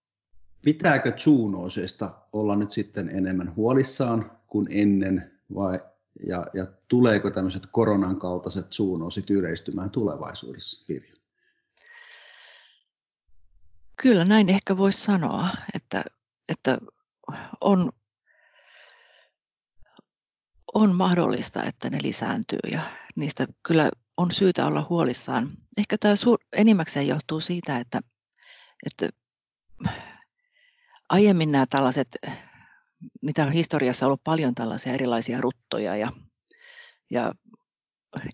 pitääkö 0.63 1.13
zoonooseista 1.13 2.19
olla 2.33 2.57
nyt 2.57 2.73
sitten 2.73 3.09
enemmän 3.09 3.57
huolissaan 3.57 4.39
kuin 4.47 4.67
ennen 4.71 5.41
vai, 5.55 5.81
ja, 6.27 6.47
ja 6.55 6.67
tuleeko 6.89 7.31
tämmöiset 7.31 7.63
koronan 7.71 8.19
kaltaiset 8.19 8.73
zoonoosit 8.73 9.31
yleistymään 9.31 9.91
tulevaisuudessa, 9.91 10.85
Pirjo? 10.87 11.15
Kyllä 13.97 14.25
näin 14.25 14.49
ehkä 14.49 14.77
voisi 14.77 15.03
sanoa, 15.03 15.49
että, 15.75 16.05
että 16.49 16.79
on 17.61 17.91
on 20.74 20.95
mahdollista, 20.95 21.64
että 21.64 21.91
ne 21.91 21.99
lisääntyy 22.03 22.59
ja 22.72 22.81
niistä 23.16 23.47
kyllä 23.66 23.91
on 24.16 24.31
syytä 24.31 24.66
olla 24.66 24.87
huolissaan. 24.89 25.51
Ehkä 25.76 25.97
tämä 26.01 26.16
suur, 26.16 26.39
enimmäkseen 26.53 27.09
johtuu 27.09 27.41
siitä, 27.41 27.79
että, 27.79 28.01
että 28.87 29.09
aiemmin 31.09 31.53
nämä 31.53 31.66
tällaiset, 31.66 32.09
niitä 33.22 33.45
on 33.45 33.53
historiassa 33.53 34.07
ollut 34.07 34.24
paljon 34.24 34.55
tällaisia 34.55 34.93
erilaisia 34.93 35.41
ruttoja 35.41 35.97
ja, 35.97 36.09
ja 37.11 37.33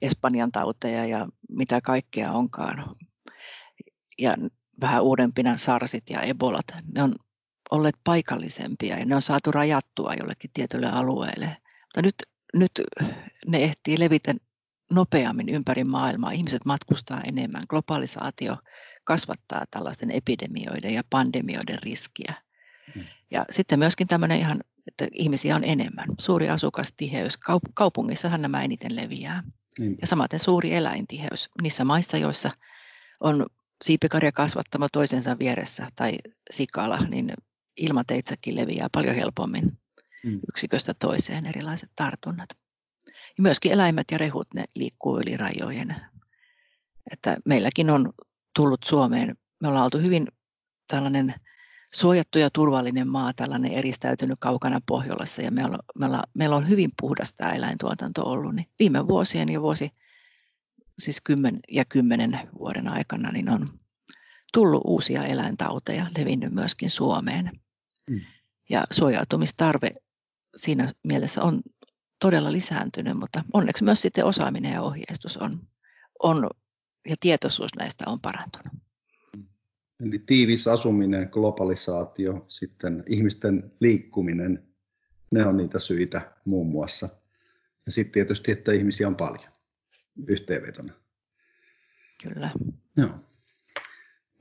Espanjan 0.03 0.53
tauteja 0.53 1.07
ja 1.07 1.29
mitä 1.49 1.81
kaikkea 1.81 2.33
onkaan. 2.33 2.97
Ja 4.19 4.35
vähän 4.81 5.03
uudempina 5.03 5.57
SARSit 5.57 6.11
ja 6.11 6.21
Ebolat, 6.21 6.67
ne 6.95 7.03
on 7.03 7.15
olleet 7.71 7.97
paikallisempia 8.05 8.99
ja 8.99 9.05
ne 9.05 9.15
on 9.15 9.23
saatu 9.23 9.53
rajattua 9.53 10.15
jollekin 10.15 10.51
tietylle 10.55 10.87
alueelle 10.87 11.57
mutta 11.97 12.03
nyt, 12.03 12.15
nyt 12.55 12.73
ne 13.47 13.59
ehtii 13.59 14.01
levitä 14.01 14.35
nopeammin 14.91 15.49
ympäri 15.49 15.85
maailmaa. 15.85 16.31
Ihmiset 16.31 16.65
matkustaa 16.65 17.21
enemmän. 17.21 17.63
Globalisaatio 17.69 18.57
kasvattaa 19.05 19.65
tällaisten 19.71 20.11
epidemioiden 20.11 20.95
ja 20.95 21.03
pandemioiden 21.11 21.79
riskiä. 21.83 22.35
Hmm. 22.95 23.05
Ja 23.31 23.45
sitten 23.51 23.79
myöskin 23.79 24.07
tämmöinen 24.07 24.39
ihan, 24.39 24.61
että 24.87 25.09
ihmisiä 25.13 25.57
on 25.57 25.65
enemmän. 25.65 26.09
Suuri 26.19 26.49
asukastiheys. 26.49 27.37
Kaup- 27.37 27.73
kaupungissahan 27.75 28.43
nämä 28.43 28.63
eniten 28.63 28.97
leviää. 28.97 29.43
Hmm. 29.83 29.97
Ja 30.01 30.07
samaten 30.07 30.41
suuri 30.41 30.75
eläintiheys. 30.75 31.49
Niissä 31.63 31.85
maissa, 31.85 32.17
joissa 32.19 32.51
on 33.21 33.47
siipikarja 33.83 34.33
kasvattama 34.33 34.89
toisensa 34.93 35.39
vieressä 35.39 35.87
tai 35.97 36.19
sikala, 36.51 36.99
niin 36.99 37.35
ilmateitsäkin 37.77 38.57
leviää 38.57 38.89
paljon 38.93 39.15
helpommin 39.15 39.65
mm. 40.25 40.41
yksiköstä 40.49 40.95
toiseen 40.95 41.47
erilaiset 41.47 41.91
tartunnat. 41.97 42.49
Ja 43.07 43.43
myöskin 43.43 43.73
eläimet 43.73 44.11
ja 44.11 44.19
rehut, 44.19 44.55
ne 44.55 44.65
liikkuu 44.77 45.21
yli 45.21 45.37
rajojen. 45.37 45.97
Että 47.13 47.37
meilläkin 47.45 47.91
on 47.91 48.13
tullut 48.57 48.83
Suomeen, 48.85 49.37
me 49.61 49.69
ollaan 49.69 49.85
oltu 49.85 49.99
hyvin 49.99 50.29
tällainen 50.89 51.35
suojattu 51.95 52.39
ja 52.39 52.51
turvallinen 52.51 53.09
maa, 53.09 53.33
tällainen 53.33 53.73
eristäytynyt 53.73 54.37
kaukana 54.41 54.81
Pohjolassa 54.87 55.43
ja 55.43 55.51
meillä 55.51 55.75
on, 55.75 55.79
meillä, 55.99 56.25
meillä 56.35 56.57
on 56.57 56.69
hyvin 56.69 56.91
puhdas 57.01 57.35
tämä 57.35 57.53
eläintuotanto 57.53 58.23
ollut. 58.23 58.55
Niin 58.55 58.67
viime 58.79 59.09
vuosien 59.09 59.49
ja 59.49 59.63
vuosi, 59.63 59.91
siis 60.99 61.21
kymmen 61.21 61.61
ja 61.71 61.85
kymmenen 61.85 62.41
vuoden 62.59 62.89
aikana, 62.89 63.33
niin 63.33 63.51
on 63.51 63.69
tullut 64.53 64.83
uusia 64.85 65.25
eläintauteja, 65.25 66.07
levinnyt 66.19 66.53
myöskin 66.53 66.91
Suomeen. 66.91 67.51
Mm. 68.11 68.21
Ja 68.69 68.85
suojautumistarve 68.91 69.91
siinä 70.57 70.93
mielessä 71.03 71.43
on 71.43 71.63
todella 72.21 72.53
lisääntynyt, 72.53 73.19
mutta 73.19 73.45
onneksi 73.53 73.85
myös 73.85 74.03
sitten 74.03 74.25
osaaminen 74.25 74.73
ja 74.73 74.83
ohjeistus 74.83 75.37
on, 75.37 75.61
on 76.23 76.51
ja 77.09 77.17
tietoisuus 77.21 77.71
näistä 77.77 78.05
on 78.07 78.21
parantunut. 78.21 78.73
Eli 80.01 80.19
tiivis 80.19 80.69
asuminen, 80.69 81.29
globalisaatio, 81.33 82.45
sitten 82.49 83.05
ihmisten 83.07 83.73
liikkuminen, 83.81 84.69
ne 85.31 85.47
on 85.47 85.57
niitä 85.57 85.79
syitä 85.79 86.33
muun 86.45 86.67
muassa. 86.67 87.09
Ja 87.87 87.93
sitten 87.93 88.13
tietysti, 88.13 88.53
että 88.53 88.73
ihmisiä 88.73 89.09
on 89.09 89.17
paljon 89.17 89.53
yhteenvetona. 90.27 90.93
Kyllä. 92.23 92.51
Joo. 92.97 93.09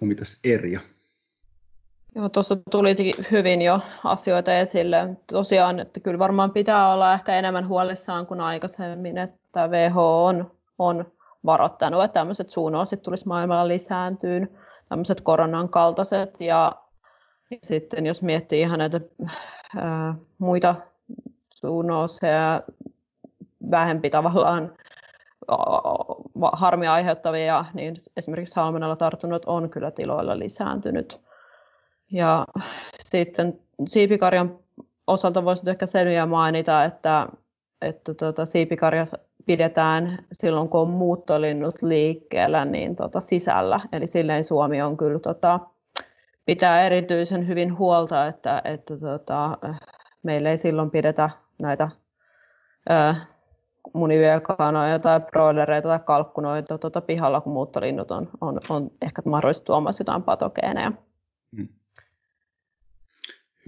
No 0.01 0.07
mitäs 0.07 0.39
Erja? 0.43 0.81
Joo, 2.15 2.29
tuossa 2.29 2.55
tuli 2.71 2.95
hyvin 3.31 3.61
jo 3.61 3.79
asioita 4.03 4.53
esille. 4.53 5.09
Tosiaan, 5.27 5.79
että 5.79 5.99
kyllä 5.99 6.19
varmaan 6.19 6.51
pitää 6.51 6.93
olla 6.93 7.13
ehkä 7.13 7.35
enemmän 7.35 7.67
huolissaan 7.67 8.25
kuin 8.27 8.41
aikaisemmin, 8.41 9.17
että 9.17 9.67
WHO 9.67 10.25
on, 10.25 10.51
on 10.79 11.05
varoittanut, 11.45 12.03
että 12.03 12.13
tämmöiset 12.19 12.49
zoonoosit 12.49 13.01
tulisi 13.01 13.27
maailmalla 13.27 13.67
lisääntyyn, 13.67 14.49
tämmöiset 14.89 15.21
koronan 15.21 15.69
kaltaiset. 15.69 16.41
Ja, 16.41 16.75
sitten 17.61 18.05
jos 18.05 18.21
miettii 18.21 18.61
ihan 18.61 18.79
näitä 18.79 19.01
ää, 19.77 20.15
muita 20.37 20.75
zoonooseja, 21.61 22.61
vähempi 23.71 24.09
tavallaan 24.09 24.71
harmia 26.53 26.93
aiheuttavia, 26.93 27.65
niin 27.73 27.95
esimerkiksi 28.17 28.53
salmonella 28.53 28.95
tartunnot 28.95 29.45
on 29.45 29.69
kyllä 29.69 29.91
tiloilla 29.91 30.39
lisääntynyt. 30.39 31.22
Ja 32.13 32.45
sitten 33.03 33.59
siipikarjan 33.87 34.59
osalta 35.07 35.45
voisi 35.45 35.69
ehkä 35.69 35.85
sen 35.85 36.07
vielä 36.07 36.25
mainita, 36.25 36.83
että, 36.85 37.27
että 37.81 38.13
tuota, 38.13 38.45
siipikarja 38.45 39.05
pidetään 39.45 40.25
silloin, 40.33 40.69
kun 40.69 40.81
on 40.81 40.89
muuttolinnut 40.89 41.81
liikkeellä, 41.81 42.65
niin 42.65 42.95
tota, 42.95 43.21
sisällä. 43.21 43.79
Eli 43.91 44.07
silleen 44.07 44.43
Suomi 44.43 44.81
on 44.81 44.97
kyllä 44.97 45.19
tota, 45.19 45.59
pitää 46.45 46.85
erityisen 46.85 47.47
hyvin 47.47 47.77
huolta, 47.77 48.27
että, 48.27 48.61
että 48.65 48.97
tota, 48.97 49.57
meillä 50.23 50.49
ei 50.49 50.57
silloin 50.57 50.91
pidetä 50.91 51.29
näitä 51.59 51.89
munivyökanoja 53.93 54.99
tai 54.99 55.19
broilereita 55.19 55.87
tai 55.87 55.99
kalkkunoita 56.05 56.77
tota, 56.77 57.01
pihalla, 57.01 57.41
kun 57.41 57.53
muuttolinnut 57.53 58.11
on, 58.11 58.29
on, 58.41 58.59
on 58.69 58.91
ehkä 59.01 59.21
mahdollisesti 59.25 59.65
tuomassa 59.65 60.01
jotain 60.01 60.23
patogeeneja. 60.23 60.91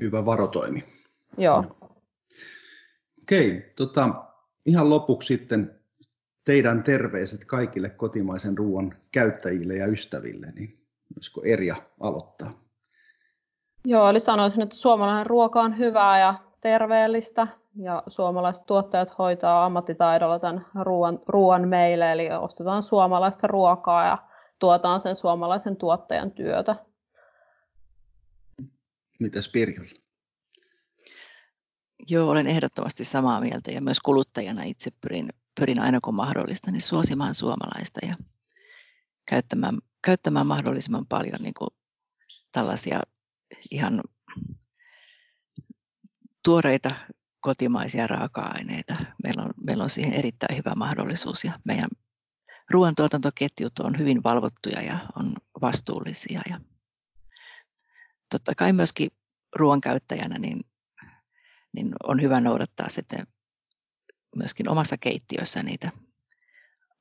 Hyvä 0.02 0.26
varotoimi. 0.26 0.84
Joo. 1.38 1.64
Okei, 3.22 3.74
tota, 3.76 4.26
ihan 4.66 4.90
lopuksi 4.90 5.28
sitten 5.28 5.80
teidän 6.46 6.84
terveiset 6.84 7.46
kaikille 7.46 7.90
kotimaisen 7.90 8.58
ruoan 8.58 8.94
käyttäjille 9.12 9.74
ja 9.74 9.88
ystäville, 9.88 10.48
niin 10.56 10.86
olisiko 11.16 11.42
Erja 11.46 11.76
aloittaa? 12.00 12.50
Joo, 13.86 14.10
eli 14.10 14.20
sanoisin, 14.20 14.62
että 14.62 14.76
suomalainen 14.76 15.26
ruoka 15.26 15.62
on 15.62 15.78
hyvää 15.78 16.20
ja 16.20 16.36
terveellistä 16.62 17.48
ja 17.76 18.04
suomalaiset 18.08 18.66
tuottajat 18.66 19.18
hoitaa 19.18 19.66
ammattitaidolla 19.66 20.40
tämän 20.40 20.66
ruoan, 20.82 21.20
ruoan 21.28 21.68
meille, 21.68 22.12
eli 22.12 22.30
ostetaan 22.32 22.84
suomalaista 22.84 23.48
ruokaa 23.48 24.06
ja 24.06 24.18
tuotaan 24.60 25.00
sen 25.00 25.16
suomalaisen 25.16 25.78
tuottajan 25.78 26.32
työtä. 26.32 26.76
Mitäs 29.20 29.50
Pirjolla? 29.50 29.92
Joo, 32.10 32.30
olen 32.30 32.48
ehdottomasti 32.48 33.04
samaa 33.04 33.42
mieltä 33.42 33.72
ja 33.72 33.82
myös 33.82 34.00
kuluttajana 34.00 34.64
itse 34.64 34.92
pyrin, 35.02 35.30
pyrin 35.60 35.80
aina 35.80 36.00
kun 36.04 36.16
mahdollista 36.16 36.72
niin 36.72 36.82
suosimaan 36.82 37.36
suomalaista 37.36 38.06
ja 38.06 38.16
käyttämään, 39.30 39.78
käyttämään 40.06 40.48
mahdollisimman 40.48 41.06
paljon 41.06 41.42
niin 41.42 41.54
kuin 41.54 41.70
tällaisia 42.52 43.02
ihan 43.72 44.02
tuoreita 46.44 46.92
kotimaisia 47.40 48.08
raaka-aineita. 48.08 48.96
Meillä 49.24 49.44
on, 49.44 49.50
meillä 49.68 49.84
on 49.84 49.90
siihen 49.90 50.14
erittäin 50.14 50.58
hyvä 50.58 50.76
mahdollisuus 50.76 51.44
ja 51.44 51.60
meidän 51.64 51.90
ruoantuotantoketjut 52.70 53.80
on 53.80 54.00
hyvin 54.00 54.24
valvottuja 54.24 54.82
ja 54.82 55.00
on 55.20 55.34
vastuullisia. 55.62 56.42
Ja 56.50 56.60
totta 58.30 58.56
kai 58.58 58.74
myöskin 58.74 59.10
ruoan 59.56 59.82
käyttäjänä 59.82 60.40
niin, 60.40 60.62
niin 61.74 61.94
on 62.04 62.22
hyvä 62.22 62.40
noudattaa 62.40 62.90
sitten 62.90 63.28
myöskin 64.36 64.70
omassa 64.70 64.98
keittiössä 64.98 65.64
niitä 65.64 65.90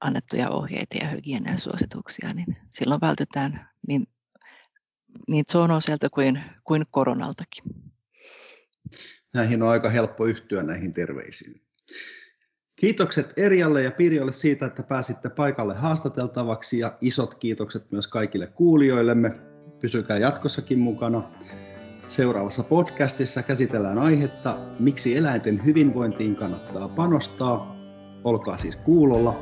annettuja 0.01 0.51
ohjeita 0.51 0.97
ja 1.01 1.09
hygieniasuosituksia, 1.09 2.29
niin 2.35 2.57
silloin 2.70 3.01
vältytään 3.01 3.70
niin, 3.89 4.07
niin 5.29 5.45
zoonooselta 5.53 6.11
kuin, 6.11 6.43
kuin 6.64 6.85
koronaltakin 6.91 7.64
näihin 9.35 9.62
on 9.62 9.68
aika 9.68 9.91
helppo 9.91 10.27
yhtyä 10.27 10.62
näihin 10.62 10.93
terveisiin. 10.93 11.62
Kiitokset 12.77 13.33
Erjalle 13.37 13.83
ja 13.83 13.91
Pirjolle 13.91 14.33
siitä, 14.33 14.66
että 14.66 14.83
pääsitte 14.83 15.29
paikalle 15.29 15.75
haastateltavaksi 15.75 16.79
ja 16.79 16.99
isot 17.01 17.35
kiitokset 17.35 17.93
myös 17.93 18.07
kaikille 18.07 18.47
kuulijoillemme. 18.47 19.54
Pysykää 19.85 20.18
jatkossakin 20.18 20.78
mukana. 20.78 21.22
Seuraavassa 22.09 22.62
podcastissa 22.62 23.43
käsitellään 23.43 23.99
aihetta, 23.99 24.59
miksi 24.78 25.16
eläinten 25.16 25.64
hyvinvointiin 25.64 26.37
kannattaa 26.37 26.89
panostaa. 26.89 27.76
Olkaa 28.24 28.57
siis 28.57 28.76
kuulolla. 28.76 29.35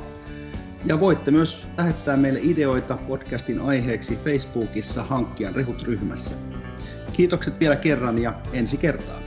Ja 0.84 1.00
voitte 1.00 1.30
myös 1.30 1.66
lähettää 1.78 2.16
meille 2.16 2.40
ideoita 2.42 2.98
podcastin 3.08 3.60
aiheeksi 3.60 4.16
Facebookissa 4.24 5.02
Hankkijan 5.02 5.54
rehut 5.54 5.82
ryhmässä. 5.82 6.36
Kiitokset 7.12 7.60
vielä 7.60 7.76
kerran 7.76 8.18
ja 8.18 8.34
ensi 8.52 8.76
kertaan. 8.76 9.21